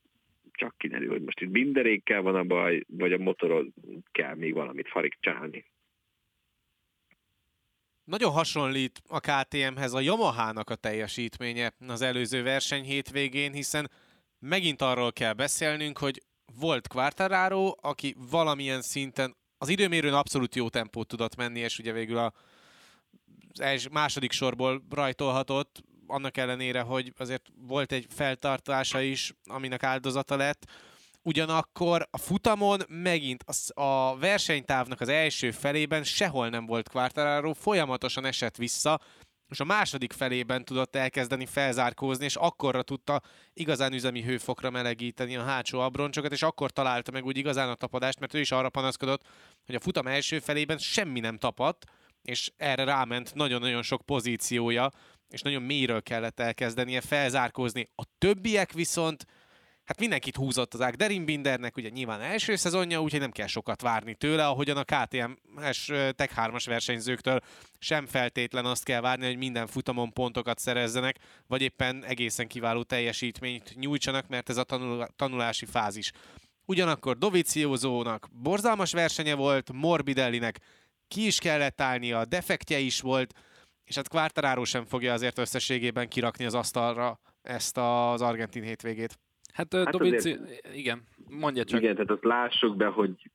[0.53, 3.75] csak kiderül, hogy most itt binderékkel van a baj, vagy a motoron
[4.12, 5.64] kell még valamit farigcsálni.
[8.05, 13.90] Nagyon hasonlít a KTM-hez a Yamaha-nak a teljesítménye az előző verseny hétvégén, hiszen
[14.38, 16.23] megint arról kell beszélnünk, hogy
[16.61, 22.18] volt Quartararo, aki valamilyen szinten az időmérőn abszolút jó tempót tudott menni, és ugye végül
[22.18, 22.33] a
[23.90, 30.64] második sorból rajtolhatott, annak ellenére, hogy azért volt egy feltartása is, aminek áldozata lett.
[31.23, 33.44] Ugyanakkor a futamon megint
[33.75, 39.01] a versenytávnak az első felében sehol nem volt Quartararo, folyamatosan esett vissza,
[39.51, 43.20] és a második felében tudott elkezdeni felzárkózni, és akkorra tudta
[43.53, 48.20] igazán üzemi hőfokra melegíteni a hátsó abroncsokat, és akkor találta meg úgy igazán a tapadást,
[48.20, 49.23] mert ő is arra panaszkodott,
[49.66, 51.85] hogy a futam első felében semmi nem tapadt,
[52.23, 54.90] és erre ráment nagyon-nagyon sok pozíciója,
[55.31, 57.88] és nagyon mélyről kellett elkezdenie felzárkózni.
[57.95, 59.27] A többiek viszont
[59.85, 60.95] hát mindenkit húzott az ág.
[60.95, 65.85] Derin Bindernek ugye nyilván első szezonja, úgyhogy nem kell sokat várni tőle, ahogyan a KTM-es
[65.87, 67.40] Tech 3-as versenyzőktől
[67.79, 71.16] sem feltétlen azt kell várni, hogy minden futamon pontokat szerezzenek,
[71.47, 76.12] vagy éppen egészen kiváló teljesítményt nyújtsanak, mert ez a tanul- tanulási fázis.
[76.64, 80.59] Ugyanakkor Dovizioso-nak borzalmas versenye volt, Morbidellinek
[81.09, 83.35] ki is kellett állnia, defektje is volt,
[83.90, 89.18] és hát Quartararo sem fogja azért összességében kirakni az asztalra ezt az argentin hétvégét.
[89.53, 91.81] Hát, hát Dobici, azért, igen, mondja csak.
[91.81, 93.31] Igen, tehát azt lássuk be, hogy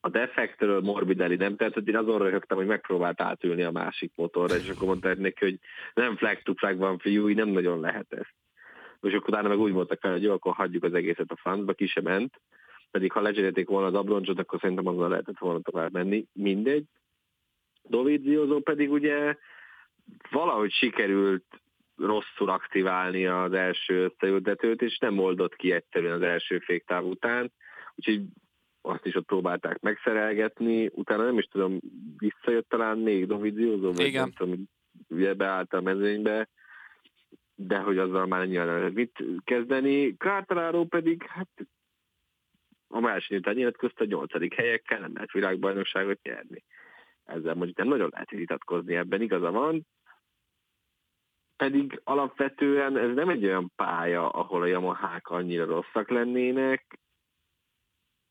[0.00, 4.56] a defektről Morbidelli nem, tehát hogy én azon röhögtem, hogy megpróbált átülni a másik motorra,
[4.56, 5.58] és akkor mondták neki, hogy
[5.94, 8.26] nem flag to flag van fiú, így nem nagyon lehet ez.
[9.00, 11.72] És akkor utána meg úgy mondtak fel, hogy jó, akkor hagyjuk az egészet a francba,
[11.72, 12.40] ki sem ment,
[12.90, 16.84] pedig ha lecserélték volna az abroncsot, akkor szerintem azon lehetett volna tovább menni, mindegy.
[17.82, 19.36] Dovizioso pedig ugye
[20.30, 21.44] valahogy sikerült
[21.96, 27.52] rosszul aktiválni az első összeültetőt, és nem oldott ki egyszerűen az első féktáv után,
[27.94, 28.22] úgyhogy
[28.80, 31.78] azt is ott próbálták megszerelgetni, utána nem is tudom,
[32.18, 34.68] visszajött talán még Dovidiózó, vagy nem tudom,
[35.08, 36.48] ugye beállt a mezőnybe,
[37.54, 40.16] de hogy azzal már nyilván nem lehet mit kezdeni.
[40.16, 41.48] Kártaláró pedig, hát
[42.88, 46.64] a másik után nyilatkozta, a nyolcadik helyekkel nem lehet világbajnokságot nyerni.
[47.28, 49.86] Ezzel mondjuk nem nagyon lehet vitatkozni ebben, igaza van,
[51.56, 56.98] pedig alapvetően ez nem egy olyan pálya, ahol a Yamahák annyira rosszak lennének,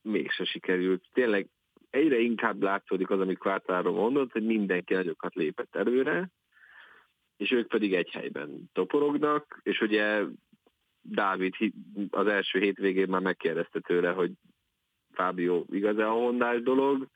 [0.02, 1.04] mégse sikerült.
[1.12, 1.48] Tényleg
[1.90, 6.30] egyre inkább látszódik az, amit Quartararo mondott, hogy mindenki nagyokat lépett előre,
[7.36, 10.22] és ők pedig egy helyben toporognak, és ugye
[11.00, 11.54] Dávid
[12.10, 14.32] az első hétvégén már megkérdezte tőle, hogy
[15.12, 17.08] Fábio igaz-e a hondás dolog,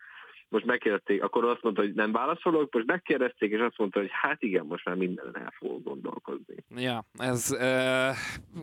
[0.52, 4.42] most megkérdezték, akkor azt mondta, hogy nem válaszolok, most megkérdezték, és azt mondta, hogy hát
[4.42, 6.54] igen, most már minden el fogok gondolkozni.
[6.76, 8.14] Ja, ez e,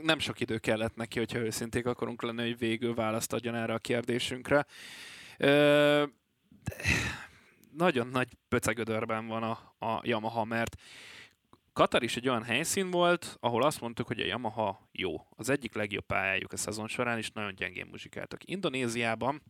[0.02, 3.78] nem sok idő kellett neki, hogyha őszinték akarunk lenni, hogy végül választ adjon erre a
[3.78, 4.66] kérdésünkre.
[5.38, 6.10] E,
[7.78, 10.76] nagyon nagy pöcegödörben van a, a Yamaha, mert
[11.74, 15.16] Katar is egy olyan helyszín volt, ahol azt mondtuk, hogy a Yamaha jó.
[15.30, 18.50] Az egyik legjobb pályájuk a szezon során, és nagyon gyengén muzsikáltak.
[18.50, 19.42] Indonéziában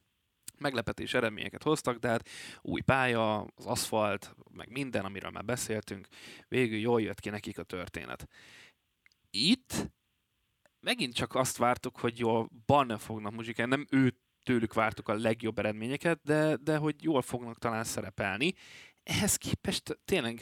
[0.60, 2.30] meglepetés eredményeket hoztak, de hát
[2.62, 6.08] új pálya, az aszfalt, meg minden, amiről már beszéltünk,
[6.48, 8.28] végül jól jött ki nekik a történet.
[9.30, 9.92] Itt
[10.80, 15.60] megint csak azt vártuk, hogy jól banne fognak muzsikálni, nem ő tőlük vártuk a legjobb
[15.60, 18.54] eredményeket, de, de hogy jól fognak talán szerepelni.
[19.04, 20.42] Ehhez képest tényleg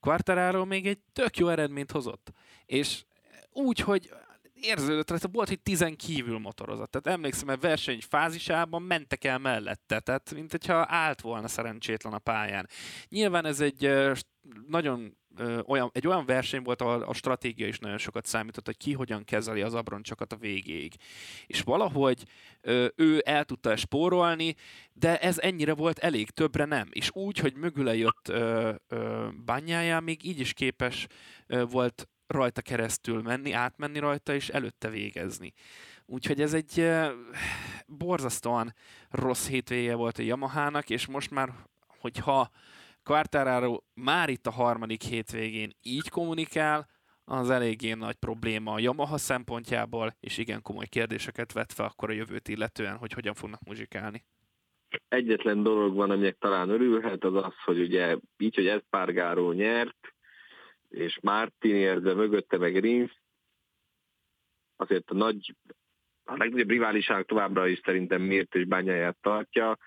[0.00, 2.32] Quartararo még egy tök jó eredményt hozott.
[2.64, 3.04] És
[3.50, 4.10] úgy, hogy
[4.60, 6.90] érződött rajta, volt, hogy tizen kívül motorozott.
[6.90, 12.18] Tehát emlékszem, hogy verseny fázisában mentek el mellette, tehát mint hogyha állt volna szerencsétlen a
[12.18, 12.68] pályán.
[13.08, 13.90] Nyilván ez egy
[14.68, 15.16] nagyon
[15.66, 19.24] olyan, egy olyan verseny volt, ahol a stratégia is nagyon sokat számított, hogy ki hogyan
[19.24, 20.94] kezeli az abroncsokat a végéig.
[21.46, 22.22] És valahogy
[22.96, 24.54] ő el tudta spórolni,
[24.92, 26.88] de ez ennyire volt elég, többre nem.
[26.90, 28.32] És úgy, hogy mögüle jött
[29.44, 31.06] bányája, még így is képes
[31.46, 35.52] volt rajta keresztül menni, átmenni rajta, és előtte végezni.
[36.06, 36.90] Úgyhogy ez egy
[37.86, 38.74] borzasztóan
[39.10, 41.52] rossz hétvége volt a Yamahának, és most már,
[42.00, 42.50] hogyha
[43.02, 46.88] Quartararo már itt a harmadik hétvégén így kommunikál,
[47.28, 52.12] az eléggé nagy probléma a Yamaha szempontjából, és igen komoly kérdéseket vet fel akkor a
[52.12, 54.24] jövőt illetően, hogy hogyan fognak muzsikálni.
[55.08, 60.15] Egyetlen dolog van, aminek talán örülhet, az az, hogy ugye így, hogy Espargaró nyert,
[60.96, 63.20] és Martin érde mögötte meg Rins,
[64.76, 65.54] azért a nagy,
[66.24, 69.78] a legnagyobb riváliság továbbra is szerintem miért és bányáját tartja,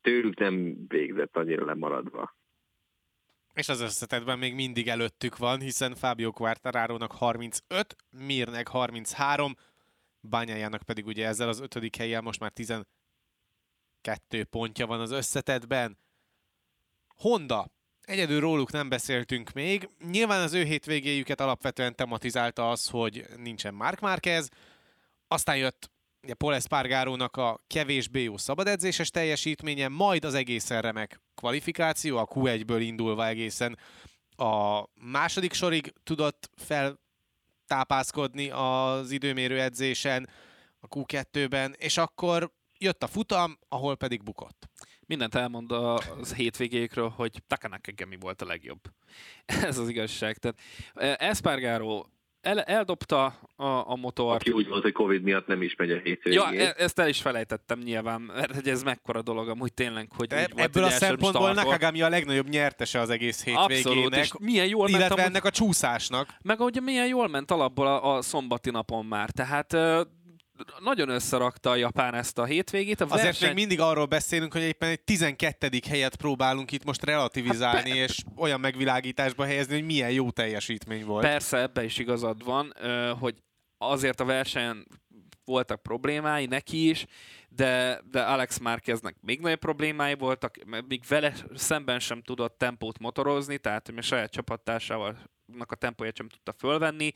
[0.00, 2.34] tőlük nem végzett annyira lemaradva.
[3.54, 9.54] És az összetetben még mindig előttük van, hiszen Fábio Quartararo-nak 35, Mirnek 33,
[10.20, 12.84] Bányájának pedig ugye ezzel az ötödik helyen most már 12
[14.50, 15.98] pontja van az összetetben.
[17.16, 17.75] Honda
[18.06, 19.88] Egyedül róluk nem beszéltünk még.
[20.10, 24.48] Nyilván az ő hétvégéjüket alapvetően tematizálta az, hogy nincsen Mark Marquez.
[25.28, 25.90] Aztán jött
[26.22, 32.78] ugye Paul Espargarónak a kevésbé jó szabadedzéses teljesítménye, majd az egészen remek kvalifikáció, a Q1-ből
[32.80, 33.78] indulva egészen
[34.36, 40.28] a második sorig tudott feltápászkodni az időmérő edzésen,
[40.80, 44.68] a Q2-ben, és akkor jött a futam, ahol pedig bukott
[45.06, 48.80] mindent elmond az hétvégékről, hogy Takanaka Gemi volt a legjobb.
[49.68, 50.36] Ez az igazság.
[50.36, 50.58] Tehát
[50.94, 52.04] eh, Espargaro
[52.46, 53.24] el, eldobta
[53.56, 54.40] a, a motort.
[54.40, 56.40] Aki úgy volt, hogy Covid miatt nem is megy a hétvégén.
[56.40, 60.32] Ja, e, ezt el is felejtettem nyilván, mert hogy ez mekkora dolog amúgy tényleg, hogy
[60.32, 63.86] e, Ebből a szempontból Nakagami a legnagyobb nyertese az egész hétvégének.
[63.86, 66.28] Abszolút, és milyen jól illetve ment ennek a csúszásnak.
[66.42, 69.30] Meg ugye milyen jól ment alapból a, a szombati napon már.
[69.30, 69.76] Tehát
[70.80, 73.00] nagyon összerakta a Japán ezt a hétvégét.
[73.00, 73.28] A verseny...
[73.28, 75.68] Azért még mindig arról beszélünk, hogy éppen egy 12.
[75.88, 81.24] helyet próbálunk itt most relativizálni, hát és olyan megvilágításba helyezni, hogy milyen jó teljesítmény volt.
[81.24, 82.72] Persze, ebbe is igazad van,
[83.18, 83.34] hogy
[83.78, 84.86] azért a versenyen
[85.44, 87.06] voltak problémái neki is,
[87.48, 90.56] de, de Alex Márqueznek még nagyobb problémái voltak,
[90.88, 95.18] még vele szemben sem tudott tempót motorozni, tehát a saját csapattársával
[95.60, 97.12] a tempóját sem tudta fölvenni.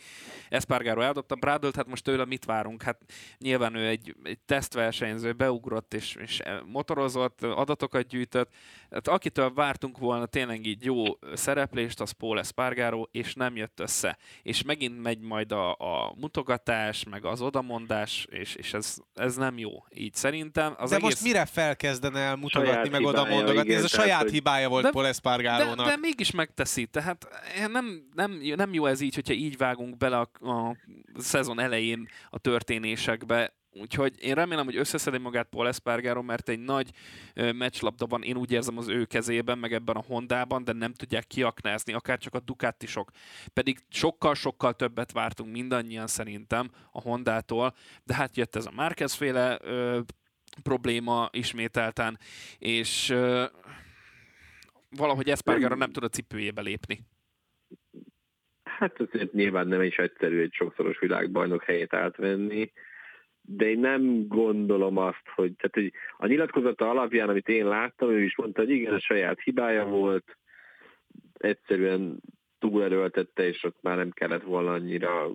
[0.48, 2.82] Espargaro eldobta Bradle, hát most tőle mit várunk?
[2.82, 3.02] Hát
[3.38, 8.52] nyilván ő egy, egy tesztversenyző, beugrott és, és motorozott, adatokat gyűjtött.
[8.90, 14.18] Hát akitől vártunk volna tényleg így jó szereplést, az Paul Espargaro, és nem jött össze.
[14.42, 19.58] És megint megy majd a, a mutogatás, meg az odamondás, és, és ez, ez nem
[19.58, 19.70] jó.
[19.94, 20.74] Így szerintem.
[20.76, 21.08] Az de egész...
[21.08, 23.74] most mire felkezdene el mutogatni, meg odamondogatni?
[23.74, 25.86] Ez a saját hibája volt de, Paul Espargarónak.
[25.86, 26.86] De, de mégis megteszi.
[26.86, 27.28] Tehát
[27.72, 30.76] nem, nem, nem jó ez így, hogyha így vágunk bele a, a
[31.18, 36.90] szezon elején a történésekbe, Úgyhogy én remélem, hogy összeszedi magát Paul Espargaro, mert egy nagy
[37.34, 41.26] meccslabda van, én úgy érzem az ő kezében, meg ebben a Hondában, de nem tudják
[41.26, 43.10] kiaknázni, akár csak a Ducatisok.
[43.52, 49.58] Pedig sokkal-sokkal többet vártunk mindannyian szerintem a Hondától, de hát jött ez a Márquez féle
[49.62, 50.00] ö,
[50.62, 52.18] probléma ismételten,
[52.58, 53.44] és ö,
[54.88, 57.04] valahogy Espargaro nem tud a cipőjébe lépni.
[58.80, 62.72] Hát azért nyilván nem is egyszerű egy sokszoros világbajnok helyét átvenni,
[63.42, 68.22] de én nem gondolom azt, hogy, tehát, hogy a nyilatkozata alapján, amit én láttam, ő
[68.22, 70.36] is mondta, hogy igen, a saját hibája volt,
[71.34, 72.20] egyszerűen
[72.58, 75.30] túlerőltette, és ott már nem kellett volna annyira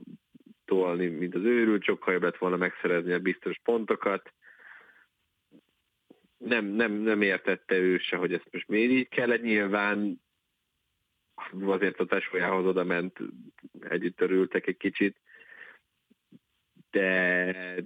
[0.65, 4.33] tolni, mint az őrült, sokkal jobb lett volna megszerezni a biztos pontokat.
[6.37, 9.41] Nem, nem, nem értette ő se, hogy ezt most miért így kellett.
[9.41, 10.23] Nyilván
[11.65, 13.17] azért a tesójához oda ment,
[13.89, 15.17] együtt örültek egy kicsit,
[16.91, 17.83] de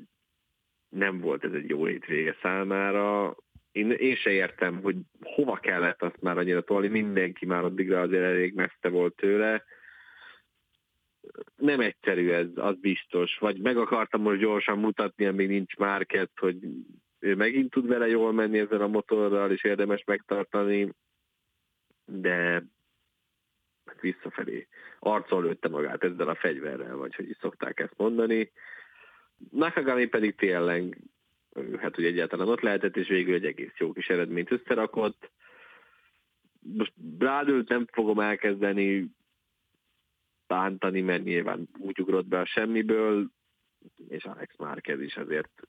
[0.89, 3.35] nem volt ez egy jó hétvége számára.
[3.71, 8.23] Én, én se értem, hogy hova kellett azt már annyira tolni, mindenki már addigra azért
[8.23, 9.63] elég messze volt tőle.
[11.55, 13.37] Nem egyszerű ez, az biztos.
[13.37, 16.57] Vagy meg akartam most gyorsan mutatni, amíg nincs Márket, hogy
[17.19, 20.93] ő megint tud vele jól menni ezzel a motorral, és érdemes megtartani,
[22.05, 22.63] de
[24.01, 24.67] visszafelé
[24.99, 28.51] arcol lőtte magát ezzel a fegyverrel, vagy hogy is szokták ezt mondani.
[29.51, 30.97] Nakagami pedig tényleg,
[31.77, 35.31] hát hogy egyáltalán ott lehetett, és végül egy egész jó kis eredményt összerakott.
[36.59, 39.11] Most Brádült nem fogom elkezdeni
[40.47, 43.31] bántani, mert nyilván úgy ugrott be a semmiből,
[44.07, 45.67] és Alex Márquez is azért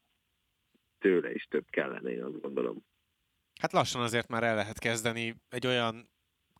[0.99, 2.85] tőle is több kellene, én azt gondolom.
[3.61, 6.11] Hát lassan azért már el lehet kezdeni egy olyan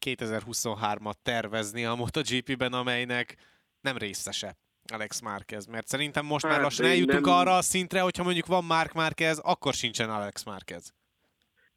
[0.07, 3.37] 2023-at tervezni a MotoGP-ben, amelynek
[3.81, 4.57] nem részese
[4.93, 7.35] Alex Márquez, mert szerintem most hát, már lassan eljutunk nem...
[7.35, 10.95] arra a szintre, hogyha mondjuk van Mark Márquez, akkor sincsen Alex Márquez.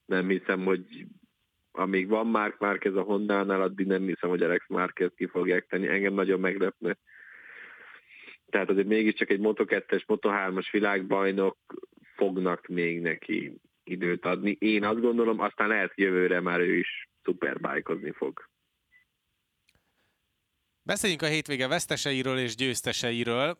[0.06, 1.06] Nem hiszem, hogy
[1.72, 5.88] amíg van Mark Márquez a Honda-nál, addig nem hiszem, hogy Alex Márquez ki fogják tenni.
[5.88, 6.98] Engem nagyon meglepne.
[8.46, 11.58] Tehát azért mégiscsak egy Moto2-es, Moto3-as világbajnok
[12.16, 14.56] fognak még neki időt adni.
[14.60, 18.50] Én azt gondolom, aztán lehet jövőre már ő is szuperbájkozni fog.
[20.82, 23.58] Beszéljünk a hétvége veszteseiről és győzteseiről,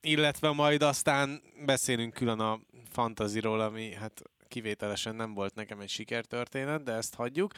[0.00, 6.82] illetve majd aztán beszélünk külön a fantaziról, ami hát kivételesen nem volt nekem egy sikertörténet,
[6.82, 7.52] de ezt hagyjuk.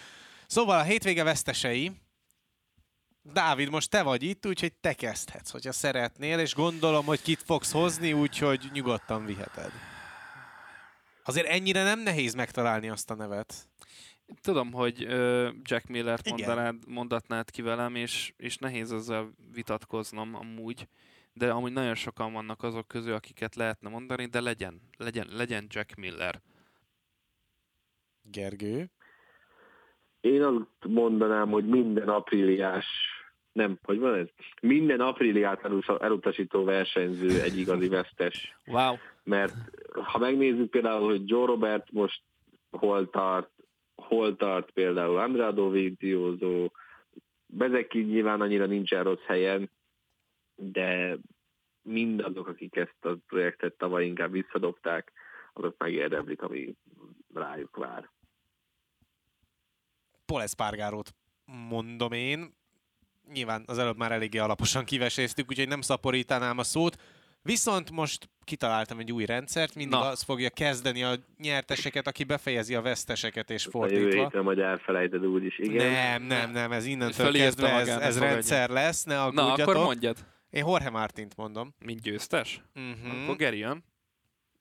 [0.47, 1.91] Szóval a hétvége vesztesei,
[3.25, 7.73] Dávid, most te vagy itt, úgyhogy te kezdhetsz, hogyha szeretnél, és gondolom, hogy kit fogsz
[7.73, 9.73] hozni, úgyhogy nyugodtan viheted.
[11.25, 13.72] Azért ennyire nem nehéz megtalálni azt a nevet.
[14.40, 15.01] Tudom, hogy
[15.62, 20.88] Jack Millert mondanád, mondatnád ki velem, és, és nehéz ezzel vitatkoznom amúgy,
[21.33, 25.95] de amúgy nagyon sokan vannak azok közül, akiket lehetne mondani, de legyen, legyen, legyen Jack
[25.95, 26.40] Miller.
[28.23, 28.90] Gergő?
[30.21, 32.87] Én azt mondanám, hogy minden apríliás,
[33.53, 34.27] nem, hogy van ez?
[34.61, 35.68] Minden apríliát
[36.01, 38.57] elutasító versenyző egy igazi vesztes.
[38.66, 38.95] Wow.
[39.25, 39.55] Mert
[39.92, 42.23] ha megnézzük például, hogy Joe Robert most
[42.71, 43.51] hol tart,
[44.03, 46.73] hol tart például Andrado Vigdiózó,
[47.47, 49.71] Bezeki nyilván annyira nincsen rossz helyen,
[50.55, 51.17] de
[51.83, 55.12] mindazok, akik ezt a projektet tavaly inkább visszadobták,
[55.53, 56.75] azok megérdemlik, ami
[57.35, 58.11] rájuk vár.
[60.27, 62.55] Paul Espargarót mondom én.
[63.33, 66.97] Nyilván az előbb már eléggé alaposan kiveséztük, úgyhogy nem szaporítanám a szót.
[67.43, 70.09] Viszont most kitaláltam egy új rendszert, mindig Na.
[70.09, 74.05] az fogja kezdeni a nyerteseket, aki befejezi a veszteseket és fordítva.
[74.05, 75.93] Jövő héten majd elfelejted úgyis, igen.
[75.93, 79.57] Nem, nem, nem, ez innentől kezdve ez, ez rendszer lesz, ne aggódjatok.
[79.57, 80.17] Na, akkor mondjad.
[80.51, 81.75] Én Jorge Martint mondom.
[81.85, 82.63] Mint győztes?
[82.75, 83.23] Uh-huh.
[83.23, 83.85] Akkor Geri jön.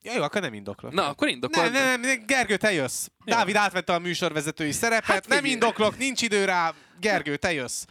[0.04, 0.94] Ja, jó, akkor nem indoklok.
[0.94, 1.63] Na, akkor indoklok.
[1.63, 3.08] Nem, nem, nem, Gergő, te jössz.
[3.26, 3.36] Jó.
[3.36, 6.74] Dávid átvette a műsorvezetői szerepet, hát, nem indoklok, nincs idő rá.
[7.00, 7.86] Gergő, te jössz.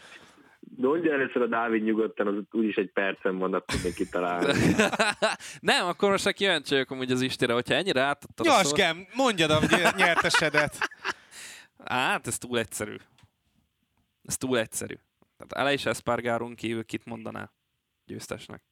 [0.76, 4.74] Mondja először a Dávid nyugodtan, az úgyis egy percen van, akkor még kitalálni.
[5.60, 8.80] nem, akkor most kíváncsi vagyok amúgy az Istire, hogyha ennyire átadtad a szót...
[9.14, 9.60] mondjad a
[9.96, 10.78] nyertesedet.
[11.84, 12.96] Hát, ez túl egyszerű.
[14.24, 14.94] Ez túl egyszerű.
[15.36, 17.52] Tehát Aleix Espargaron kívül kit mondaná
[18.04, 18.62] győztesnek?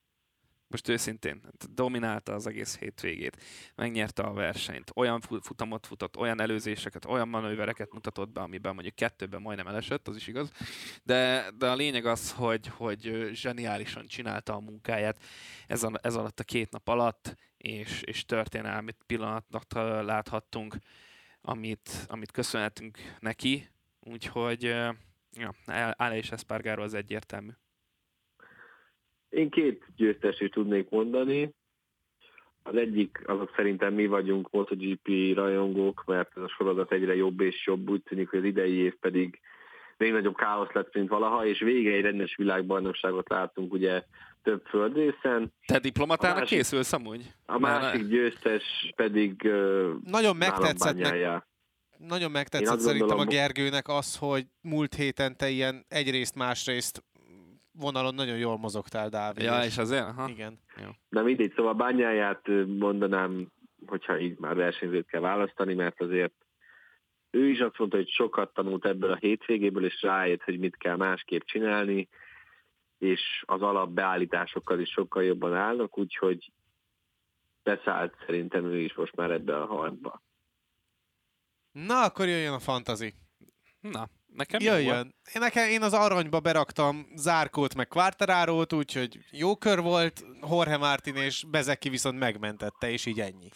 [0.69, 3.43] Most őszintén dominálta az egész hétvégét,
[3.75, 9.43] megnyerte a versenyt, olyan futamot futott, olyan előzéseket, olyan manővereket mutatott be, amiben mondjuk kettőben
[9.43, 10.51] majdnem elesett, az is igaz,
[11.03, 15.23] de, de a lényeg az, hogy, hogy zseniálisan csinálta a munkáját
[15.67, 19.73] ez, a, ez alatt a két nap alatt, és, és történelmi pillanatnak
[20.05, 20.77] láthattunk,
[21.41, 23.69] amit, amit köszönhetünk neki,
[24.01, 24.63] úgyhogy
[25.33, 25.55] ja,
[25.97, 27.51] Ále és Espargaro az egyértelmű.
[29.29, 31.55] Én két győztes is tudnék mondani.
[32.63, 37.67] Az egyik, azok szerintem mi vagyunk MotoGP rajongók, mert ez a sorozat egyre jobb és
[37.67, 39.41] jobb, úgy tűnik, hogy az idei év pedig
[39.97, 44.05] még nagyobb káosz lett, mint valaha, és vége egy rendes világbajnokságot látunk ugye
[44.43, 45.53] több földrészen.
[45.67, 47.33] Te diplomatának másik, készülsz amúgy?
[47.47, 49.43] A másik győztes pedig
[50.05, 51.43] Nagyon megtetszett, meg,
[51.97, 57.03] nagyon megtetszett szerintem gondolom, a Gergőnek az, hogy múlt héten te ilyen egyrészt, másrészt
[57.79, 59.45] vonalon nagyon jól mozogtál, Dávid.
[59.45, 60.07] Ja, és azért?
[60.07, 60.29] Aha.
[60.29, 60.59] Igen.
[60.83, 60.89] Jó.
[61.09, 63.49] De mindegy, szóval bányáját mondanám,
[63.87, 66.35] hogyha így már versenyzőt kell választani, mert azért
[67.31, 70.97] ő is azt mondta, hogy sokat tanult ebből a hétvégéből, és rájött, hogy mit kell
[70.97, 72.09] másképp csinálni,
[72.99, 76.53] és az alapbeállításokkal is sokkal jobban állnak, úgyhogy
[77.63, 80.23] beszállt szerintem ő is most már ebbe a harcba.
[81.73, 83.15] Na, akkor jöjjön a fantazi.
[83.81, 84.61] Na, nekem.
[84.61, 85.15] Jöjjön.
[85.35, 91.15] Én, nekem, én az aranyba beraktam Zárkót meg Quartararót, úgyhogy jó kör volt, Jorge Martin
[91.15, 93.49] és Bezeki viszont megmentette, és így ennyi.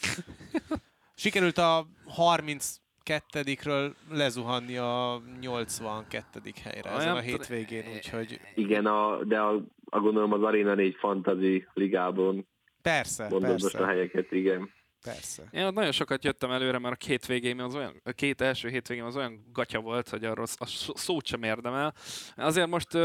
[1.14, 1.86] Sikerült a
[2.18, 6.40] 32-ről lezuhanni a 82.
[6.62, 10.74] helyre ezen Olyan a t- hétvégén, úgyhogy Igen, a, de a, a gondolom az Arena
[10.74, 12.48] 4 fantasy ligában
[12.82, 14.70] persze, mondom most a persze, helyeket, igen.
[15.02, 15.42] Persze.
[15.50, 18.68] Én ott nagyon sokat jöttem előre, mert a két végém az olyan, a két első
[18.68, 21.94] hétvégém az olyan gatya volt, hogy arról a szó- szót sem érdemel.
[22.36, 23.00] Azért most uh,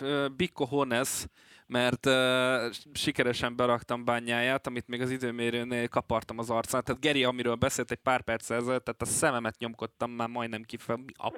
[0.00, 1.26] uh, Bikko Hones,
[1.66, 6.84] mert uh, sikeresen beraktam bányáját, amit még az időmérőnél kapartam az arcán.
[6.84, 10.96] Tehát Geri, amiről beszélt egy pár perc ezelőtt, tehát a szememet nyomkodtam már majdnem kifel.
[10.96, 11.32] Mi a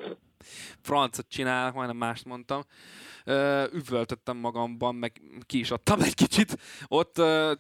[0.81, 2.63] francot csinál, majdnem mást mondtam.
[3.27, 6.59] Uh, üvöltöttem magamban, meg ki is adtam egy kicsit.
[6.87, 7.53] Ott uh,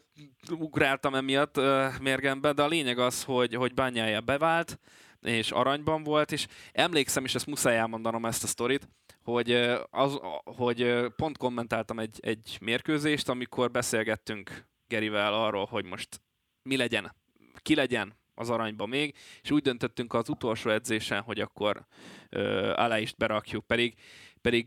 [0.50, 4.78] ugráltam emiatt uh, mérgembe, de a lényeg az, hogy, hogy bányája bevált,
[5.22, 8.88] és aranyban volt, és emlékszem, és ezt muszáj elmondanom ezt a sztorit,
[9.32, 15.84] hogy, ö, az, hogy ö, pont kommentáltam egy, egy mérkőzést, amikor beszélgettünk Gerivel arról, hogy
[15.84, 16.20] most
[16.62, 17.14] mi legyen,
[17.62, 21.86] ki legyen az aranyba még, és úgy döntöttünk az utolsó edzésen, hogy akkor
[22.30, 23.94] uh, Aláist berakjuk, pedig,
[24.40, 24.66] pedig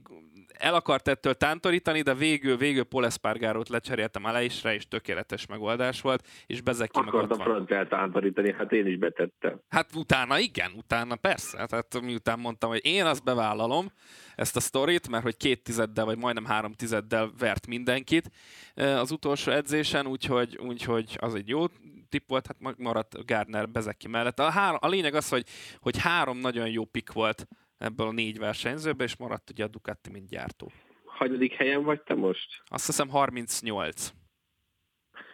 [0.61, 6.27] el akart ettől tántorítani, de végül, végül Paul Espargarót lecseréltem Aláisre, és tökéletes megoldás volt,
[6.45, 7.39] és Bezeki meg ott van.
[7.39, 9.59] franciát tántorítani, hát én is betettem.
[9.69, 11.65] Hát utána igen, utána persze.
[11.65, 13.91] Tehát miután mondtam, hogy én azt bevállalom,
[14.35, 18.31] ezt a sztorit, mert hogy két tizeddel, vagy majdnem három tizeddel vert mindenkit
[18.75, 21.65] az utolsó edzésen, úgyhogy, úgyhogy az egy jó
[22.09, 24.39] tipp volt, hát maradt Gardner Bezeki mellett.
[24.39, 25.43] A, három, a lényeg az, hogy,
[25.79, 27.47] hogy három nagyon jó pick volt
[27.81, 30.71] ebből a négy versenyzőből, és maradt ugye a Ducati, mint gyártó.
[31.05, 32.61] Hanyadik helyen vagy te most?
[32.65, 34.13] Azt hiszem 38.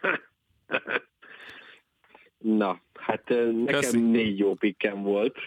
[2.38, 4.00] Na, hát nekem Köszi.
[4.00, 5.38] négy jó pikkem volt,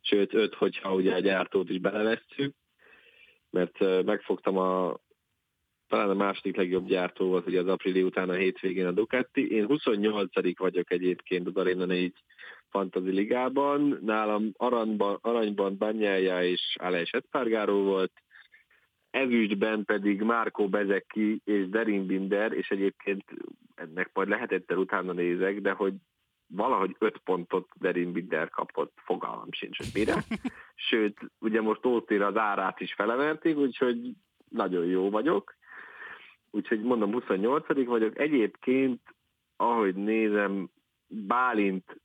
[0.00, 2.54] sőt öt, hogyha ugye a gyártót is belevesszük,
[3.50, 5.00] mert megfogtam a
[5.86, 9.50] talán a második legjobb gyártó volt ugye az aprili után a hétvégén a Ducati.
[9.50, 12.12] Én 28 vagyok egyébként az Arena 4
[12.74, 13.98] Fantasy Ligában.
[14.02, 18.12] Nálam aranyban, aranyban Banyája és Aleix Espargaró volt,
[19.10, 23.24] ezüstben pedig Márkó Bezeki és Derin Binder, és egyébként
[23.74, 25.94] ennek majd lehetett el utána nézek, de hogy
[26.46, 30.24] valahogy öt pontot Derin Binder kapott, fogalmam sincs, hogy mire.
[30.88, 34.12] Sőt, ugye most Ótér az árát is felemelték, úgyhogy
[34.48, 35.54] nagyon jó vagyok.
[36.50, 38.18] Úgyhogy mondom, 28 vagyok.
[38.18, 39.00] Egyébként,
[39.56, 40.68] ahogy nézem,
[41.06, 42.00] Bálint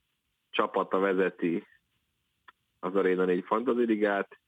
[0.49, 1.67] csapata vezeti
[2.79, 4.39] az Arena 4 Fantasy Ligát.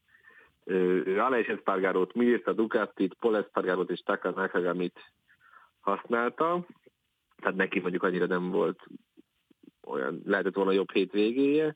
[0.64, 5.00] Ő Aleix Espargarót, Mirta Ducatit, Paul Espargarót és Taka Nakagamit
[5.80, 6.66] használta.
[7.36, 8.80] Tehát neki mondjuk annyira nem volt
[9.88, 11.76] olyan, lehetett volna jobb hétvégéje,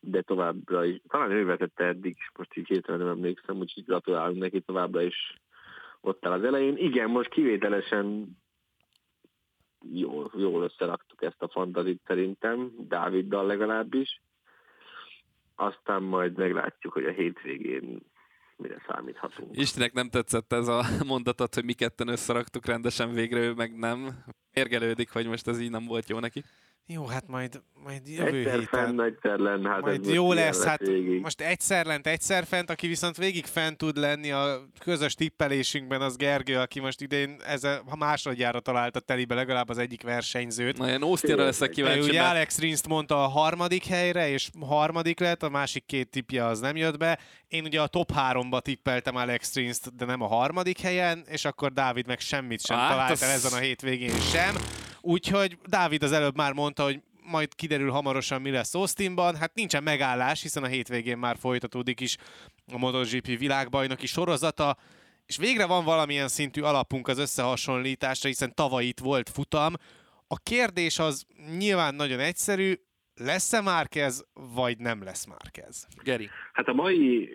[0.00, 4.60] de továbbra is, talán ő vezette eddig, most így hirtelen nem emlékszem, úgyhogy gratulálunk neki
[4.60, 5.34] továbbra is
[6.00, 6.76] ott áll az elején.
[6.76, 8.28] Igen, most kivételesen
[9.92, 14.22] jól, jól összeraktuk ezt a fantazit szerintem, Dáviddal legalábbis.
[15.54, 18.00] Aztán majd meglátjuk, hogy a hétvégén
[18.56, 19.56] mire számíthatunk.
[19.56, 24.24] Istenek nem tetszett ez a mondatot, hogy mi ketten összeraktuk rendesen végre, ő meg nem.
[24.52, 26.42] Érgelődik, hogy most ez így nem volt jó neki.
[26.90, 28.84] Jó, hát majd, majd jövő Egyszer héten.
[28.84, 31.20] fenn, egyszer lenn, hát Majd jó lesz, hát végig.
[31.20, 36.16] most egyszer lent, egyszer fent, aki viszont végig fent tud lenni a közös tippelésünkben, az
[36.16, 40.78] Gergő, aki most idén ezzel, ha másodjára találta telibe legalább az egyik versenyzőt.
[40.78, 45.20] Na, én Austinra leszek kíváncsi, ugye mert Alex Rinst mondta a harmadik helyre, és harmadik
[45.20, 47.18] lett, a másik két tippje az nem jött be.
[47.48, 51.72] Én ugye a top háromba tippeltem Alex Rinst, de nem a harmadik helyen, és akkor
[51.72, 54.54] Dávid meg semmit sem Hát, talált az- el ezen a hétvégén sem.
[55.00, 59.36] Úgyhogy Dávid az előbb már mondta, hogy majd kiderül hamarosan, mi lesz Austinban.
[59.36, 62.16] Hát nincsen megállás, hiszen a hétvégén már folytatódik is
[62.72, 64.76] a MotoGP világbajnoki sorozata,
[65.26, 69.72] és végre van valamilyen szintű alapunk az összehasonlításra, hiszen tavaly itt volt futam.
[70.26, 71.26] A kérdés az
[71.58, 72.72] nyilván nagyon egyszerű,
[73.14, 75.88] lesz-e Márkez, vagy nem lesz Márkez?
[76.02, 76.28] Geri.
[76.52, 77.30] Hát a mai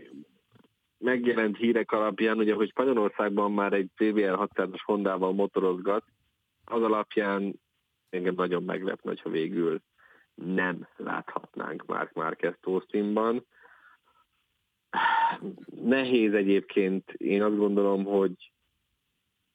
[0.98, 6.04] megjelent hírek alapján, ugye, hogy Spanyolországban már egy CBR 600-as Hondával motorozgat,
[6.66, 7.62] az alapján
[8.10, 9.82] engem nagyon meglepne, hogyha végül
[10.36, 13.46] nem láthatnánk már Márquez Austinban.
[15.82, 18.52] Nehéz egyébként, én azt gondolom, hogy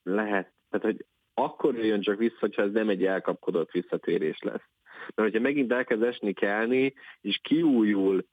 [0.03, 1.05] lehet, tehát hogy
[1.35, 4.69] akkor jön csak vissza, hogyha ez nem egy elkapkodott visszatérés lesz.
[5.15, 8.27] Mert hogyha megint elkezd esni kelni, és kiújul,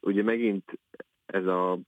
[0.00, 0.78] ugye megint
[1.26, 1.78] ez a,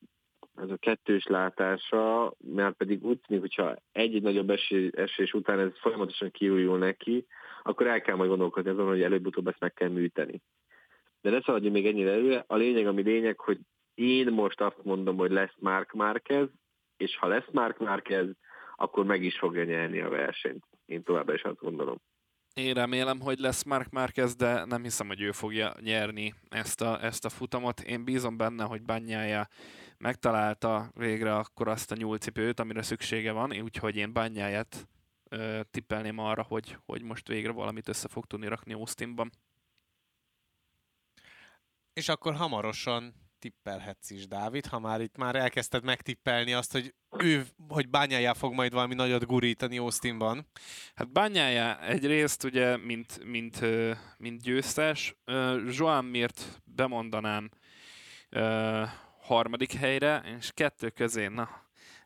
[0.62, 4.50] ez a kettős látása, mert pedig úgy tűnik, hogyha egy-egy nagyobb
[4.92, 7.26] esés, után ez folyamatosan kiújul neki,
[7.62, 10.42] akkor el kell majd gondolkodni azon, hogy előbb-utóbb ezt meg kell műteni.
[11.20, 12.44] De ne szaladjunk még ennyire előre.
[12.46, 13.58] A lényeg, ami lényeg, hogy
[13.94, 16.48] én most azt mondom, hogy lesz Mark Márquez,
[16.96, 18.26] és ha lesz Mark Márquez,
[18.76, 20.64] akkor meg is fogja nyerni a versenyt.
[20.86, 21.96] Én továbbra is azt gondolom.
[22.54, 27.02] Én remélem, hogy lesz Mark Marquez, de nem hiszem, hogy ő fogja nyerni ezt a,
[27.02, 27.80] ezt a futamot.
[27.80, 29.48] Én bízom benne, hogy Banyája
[29.98, 34.88] megtalálta végre akkor azt a nyúlcipőt, amire szüksége van, úgyhogy én Banyáját
[35.70, 39.32] tippelném arra, hogy, hogy most végre valamit össze fog tudni rakni Austinban.
[41.92, 47.46] És akkor hamarosan tippelhetsz is, Dávid, ha már itt már elkezdted megtippelni azt, hogy ő,
[47.68, 50.46] hogy bányájá fog majd valami nagyot gurítani Austinban.
[50.94, 53.60] Hát bányájá egyrészt ugye, mint, mint,
[54.16, 55.16] mint győztes,
[55.66, 57.50] Joan Mirt bemondanám
[59.28, 61.48] harmadik helyre, és kettő közé, na,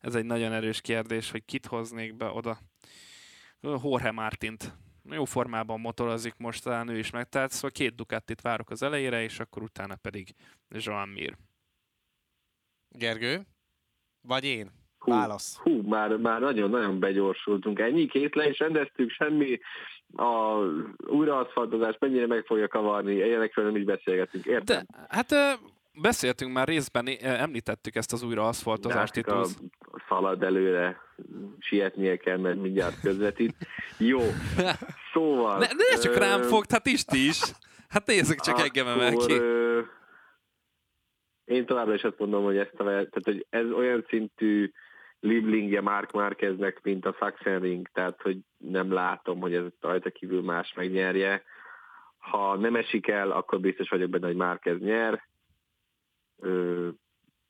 [0.00, 2.58] ez egy nagyon erős kérdés, hogy kit hoznék be oda.
[3.60, 4.72] Jorge Martint
[5.10, 9.40] jó formában motorozik most, talán ő is megtelt, szóval két Ducatit várok az elejére, és
[9.40, 10.28] akkor utána pedig
[10.68, 11.36] Joan Mir.
[12.88, 13.40] Gergő?
[14.20, 14.70] Vagy én?
[14.98, 15.58] Hú, Válasz.
[15.58, 17.78] Hú, már, már nagyon-nagyon begyorsultunk.
[17.78, 19.60] Ennyi két le is rendeztük, semmi
[20.16, 20.56] a
[21.06, 24.84] újraaszfaltozás mennyire meg fogja kavarni, ilyenekről nem így beszélgetünk, értem?
[24.88, 25.32] De, hát
[26.00, 29.26] beszéltünk már részben, említettük ezt az újraaszfaltozást itt.
[29.26, 29.46] A
[30.08, 31.00] szalad előre
[31.58, 33.54] sietnie kell, mert mindjárt közvetít.
[33.98, 34.20] Jó,
[35.12, 35.58] szóval...
[35.58, 37.40] Ne, ne csak rám fog, hát is is.
[37.88, 39.34] Hát nézzük csak engem emel ki.
[41.44, 44.72] Én továbbra is azt mondom, hogy, ezt a, tehát, hogy ez olyan szintű
[45.20, 50.72] Liblingje Mark Márkeznek, mint a Sachsenring, tehát hogy nem látom, hogy ez rajta kívül más
[50.76, 51.42] megnyerje.
[52.18, 55.30] Ha nem esik el, akkor biztos vagyok benne, hogy Márkez nyer.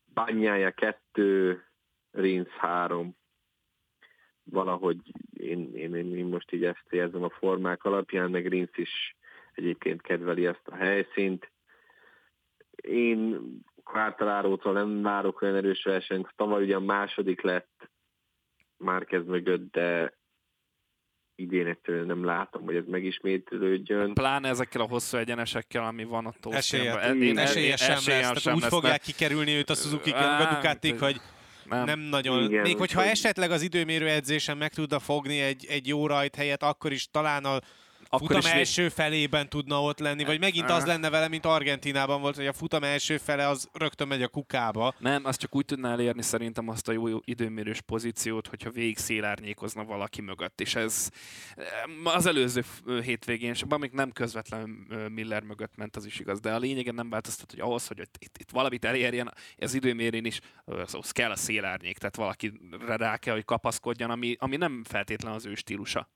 [0.04, 1.64] Bányája kettő,
[2.10, 3.16] Rins három.
[4.42, 4.98] Valahogy
[5.32, 9.16] én, én, én, én most így ezt érzem a formák alapján, meg Rins is
[9.52, 11.50] egyébként kedveli ezt a helyszínt.
[12.76, 13.40] Én
[13.82, 16.32] Quartalarótól nem várok olyan erős versenyt.
[16.36, 17.90] Tavaly ugyan második lett
[19.04, 20.14] kezd mögött, de
[21.34, 24.12] idén egyszerűen nem látom, hogy ez megismétlődjön.
[24.14, 28.40] Pláne ezekkel a hosszú egyenesekkel, ami van ott Esélye, esélye, esélye sem, esélye lesz.
[28.40, 29.04] sem úgy lesz, fogják mert...
[29.04, 31.20] kikerülni őt a Suzuki Ducatik, hogy
[31.64, 32.44] nem, nem nagyon.
[32.44, 36.62] Igen, Még hogyha esetleg az időmérő edzésen meg tudna fogni egy, egy jó rajt helyet,
[36.62, 37.58] akkor is talán a
[38.14, 42.20] akkor futam is első felében tudna ott lenni, vagy megint az lenne vele, mint Argentinában
[42.20, 44.94] volt, hogy a futam első fele az rögtön megy a kukába.
[44.98, 49.84] Nem, azt csak úgy tudná elérni szerintem azt a jó időmérős pozíciót, hogyha végig szélárnyékozna
[49.84, 51.10] valaki mögött, és ez
[52.04, 52.64] az előző
[53.02, 54.68] hétvégén, és még nem közvetlen
[55.08, 58.38] Miller mögött ment, az is igaz, de a lényegen nem változtat, hogy ahhoz, hogy itt,
[58.38, 62.52] itt valamit elérjen, az időmérén is az, az kell a szélárnyék, tehát valaki
[62.86, 66.08] rá kell, hogy kapaszkodjon, ami, ami nem feltétlen az ő stílusa.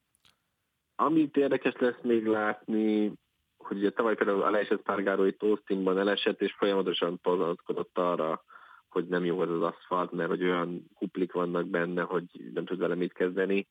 [0.97, 3.13] Amit érdekes lesz még látni,
[3.57, 8.45] hogy ugye tavaly például Aleix Espargaro itt Austinban elesett, és folyamatosan panaszkodott arra,
[8.89, 12.25] hogy nem jó az az aszfalt, mert hogy olyan kuplik vannak benne, hogy
[12.55, 13.67] nem tud vele mit kezdeni.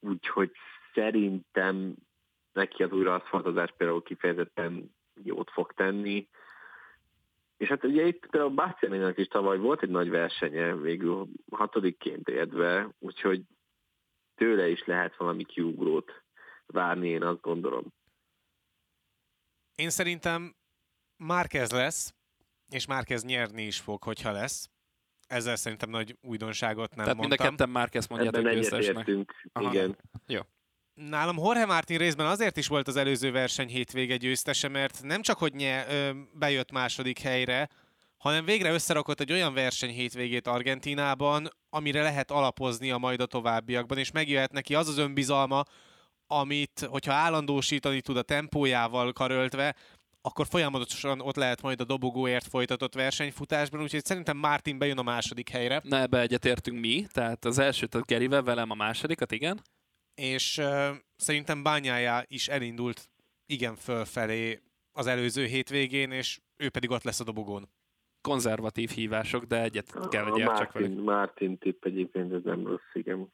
[0.00, 0.50] Úgyhogy
[0.94, 1.94] szerintem
[2.52, 6.28] neki az újraaszfaltozás például kifejezetten jót fog tenni.
[7.56, 12.88] És hát ugye itt például Bastianinak is tavaly volt egy nagy versenye, végül hatodikként értve,
[12.98, 13.42] úgyhogy
[14.36, 16.10] tőle is lehet valami kiugrót
[16.66, 17.84] várni, én azt gondolom.
[19.74, 20.54] Én szerintem
[21.16, 22.14] Márkez lesz,
[22.68, 24.68] és Márkez nyerni is fog, hogyha lesz.
[25.26, 27.28] Ezzel szerintem nagy újdonságot nem Tehát mondtam.
[27.28, 29.08] mind a ketten Márkez mondjátok Ebben győztesnek.
[29.60, 29.96] igen.
[30.26, 30.40] Jó.
[30.94, 35.38] Nálam Jorge Martin részben azért is volt az előző verseny hétvége győztese, mert nem csak,
[35.38, 37.68] hogy nye, ö, bejött második helyre,
[38.16, 43.98] hanem végre összerakott egy olyan verseny hétvégét Argentinában, amire lehet alapozni a majd a továbbiakban,
[43.98, 45.62] és megjöhet neki az az önbizalma,
[46.26, 49.74] amit, hogyha állandósítani tud a tempójával karöltve,
[50.20, 55.48] akkor folyamatosan ott lehet majd a dobogóért folytatott versenyfutásban, úgyhogy szerintem Martin bejön a második
[55.48, 55.80] helyre.
[55.84, 59.62] Na ebbe egyetértünk mi, tehát az elsőt a Gerivel, velem a másodikat, igen.
[60.14, 63.08] És uh, szerintem bányája is elindult
[63.46, 64.62] igen fölfelé
[64.92, 67.68] az előző hétvégén, és ő pedig ott lesz a dobogón
[68.26, 71.04] konzervatív hívások, de egyet kell egy csak velük.
[71.04, 73.32] Martin tipp egyébként, ez nem rossz, igen.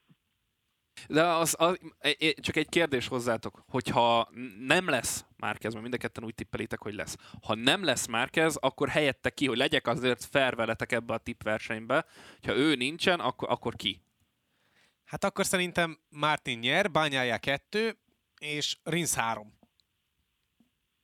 [1.08, 1.78] De az, az,
[2.34, 4.28] csak egy kérdés hozzátok, hogyha
[4.58, 7.16] nem lesz Márkez, mert mind a ketten úgy tippelitek, hogy lesz.
[7.42, 12.04] Ha nem lesz Márkez, akkor helyette ki, hogy legyek azért fair veletek ebbe a tippversenybe.
[12.42, 14.02] Ha ő nincsen, akkor, akkor ki?
[15.04, 17.98] Hát akkor szerintem Martin nyer, Bányája 2,
[18.40, 19.58] és Rinsz 3.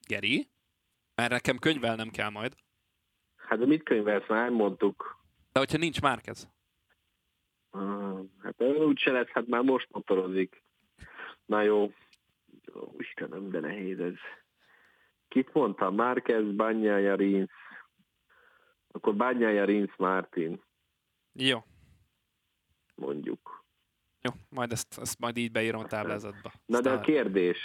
[0.06, 0.50] Geri?
[1.14, 2.54] Mert nekem könyvelnem kell majd.
[3.48, 4.28] Hát de mit könyvelsz?
[4.28, 5.16] Már mondtuk.
[5.52, 6.48] De hogyha nincs Márkez?
[7.70, 10.62] Ah, hát úgy se lesz, hát már most motorozik.
[11.44, 11.92] Na jó.
[12.74, 14.14] Ó, Istenem, de nehéz ez.
[15.28, 15.90] Kit mondta?
[15.90, 17.50] Márquez, Bányája, Rinsz.
[18.90, 20.62] Akkor Bányája, Rinsz, Martin,
[21.32, 21.64] Jó.
[22.94, 23.64] mondjuk.
[24.20, 26.52] Jó, majd ezt, ezt majd így beírom a táblázatba.
[26.66, 27.58] Na de a kérdés.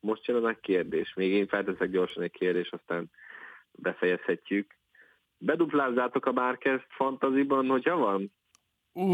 [0.00, 1.14] Most jön a kérdés.
[1.14, 3.10] Még én felteszek gyorsan egy kérdés, aztán
[3.72, 4.75] befejezhetjük.
[5.38, 8.32] Beduplázzátok a Márquez fantaziban, hogyha van?
[8.92, 9.10] Ú,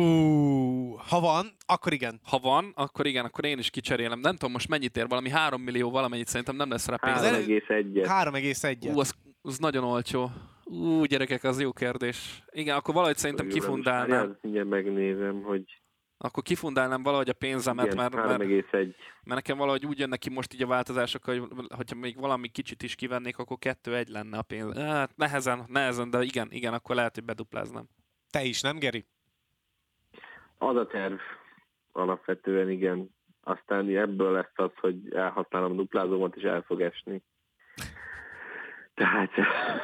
[0.97, 2.21] ha van, akkor igen.
[2.25, 4.21] Ha van, akkor igen, akkor én is kicserélem.
[4.21, 7.17] Nem tudom most mennyit ér, valami 3 millió valamennyit szerintem nem lesz rá pénz.
[7.17, 8.07] Az elő- 3,1-et.
[8.07, 8.95] 3,1.
[8.95, 10.31] Ú, az, az nagyon olcsó.
[10.65, 12.43] Ú, gyerekek, az jó kérdés.
[12.51, 14.39] Igen, akkor valahogy szerintem kifundálnám.
[14.41, 15.82] Mindjárt megnézem, hogy
[16.25, 18.71] Akkor kifundálnám valahogy a pénzemet, igen, mert, mert, 3,1.
[18.71, 18.95] mert
[19.25, 21.43] nekem valahogy úgy jön neki most így a változások, hogy
[21.77, 24.79] hogyha még valami kicsit is kivennék, akkor kettő egy lenne a pénz.
[24.79, 27.85] Hát nehezen, nehezen, de igen, igen, akkor lehet, hogy bedupláznám.
[28.31, 29.05] Te is, nem Geri?
[30.59, 31.19] Az a terv
[31.93, 33.11] alapvetően, igen.
[33.45, 37.23] Aztán ebből lesz az, hogy elhasználom a duplázómat, és el fog esni.
[38.95, 39.31] Tehát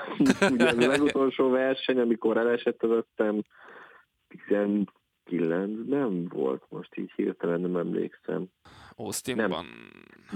[0.53, 3.47] ugye a legutolsó verseny, amikor elesett, az aztán
[5.31, 8.47] 19-ben volt, most így hirtelen nem emlékszem.
[8.97, 9.67] Austinban.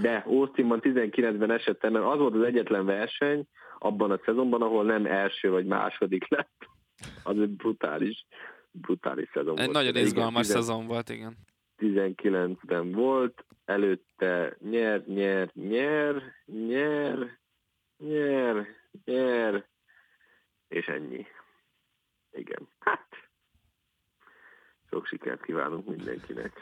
[0.00, 3.46] De Austinban 19-ben esett mert az volt az egyetlen verseny
[3.78, 6.66] abban a szezonban, ahol nem első vagy második lett.
[7.24, 8.26] Az egy brutális,
[8.70, 9.76] brutális szezon Egy volt.
[9.76, 11.36] nagyon igen, izgalmas 10 szezon volt, igen.
[11.78, 17.38] 19-ben volt, előtte nyer, nyer, nyer, nyer,
[17.98, 18.66] nyer,
[19.04, 19.66] nyer,
[20.68, 21.26] és ennyi.
[22.32, 22.68] Igen.
[22.78, 23.08] Hát,
[24.92, 26.52] sok sikert kívánunk mindenkinek.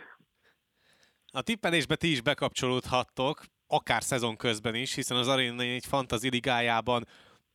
[1.33, 7.07] A tippelésbe ti is bekapcsolódhattok, akár szezon közben is, hiszen az Arena egy fantasy ligájában,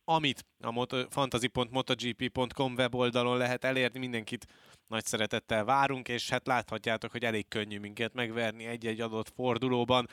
[0.04, 4.46] amit a moto- fantasy.motogp.com weboldalon lehet elérni, mindenkit
[4.86, 10.06] nagy szeretettel várunk, és hát láthatjátok, hogy elég könnyű minket megverni egy-egy adott fordulóban.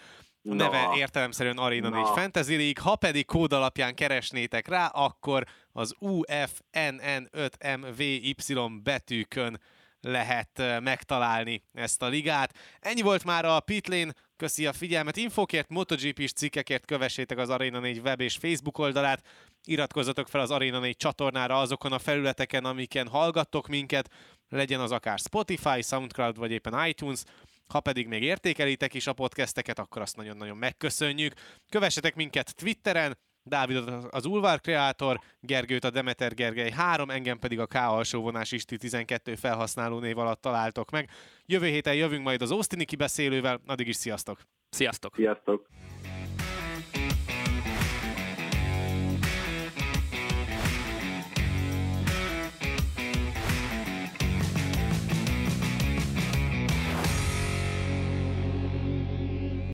[0.44, 0.98] A neve Na.
[0.98, 1.96] értelemszerűen Arena Na.
[1.96, 9.60] 4 Fantasy League, ha pedig kód alapján keresnétek rá, akkor az UFNN5MVY betűkön
[10.04, 12.54] lehet eh, megtalálni ezt a ligát.
[12.80, 15.18] Ennyi volt már a Pitlane, köszi a figyelmet.
[15.18, 19.28] Infokért, MotoGP-s cikkekért kövessétek az Arena 4 web és Facebook oldalát,
[19.64, 24.10] iratkozzatok fel az Arena 4 csatornára azokon a felületeken, amiken hallgattok minket,
[24.50, 27.24] legyen az akár Spotify, Soundcloud vagy éppen iTunes,
[27.68, 31.34] ha pedig még értékelitek is a podcasteket, akkor azt nagyon-nagyon megköszönjük.
[31.70, 37.66] Kövessetek minket Twitteren, Dávidot az Ulvar Kreator, Gergőt a Demeter Gergely 3, engem pedig a
[37.66, 41.10] K alsóvonás Isti 12 felhasználó név alatt találtok meg.
[41.46, 44.40] Jövő héten jövünk majd az Austini kibeszélővel, addig is sziasztok!
[44.70, 45.16] Sziasztok!
[45.16, 45.68] Sziasztok!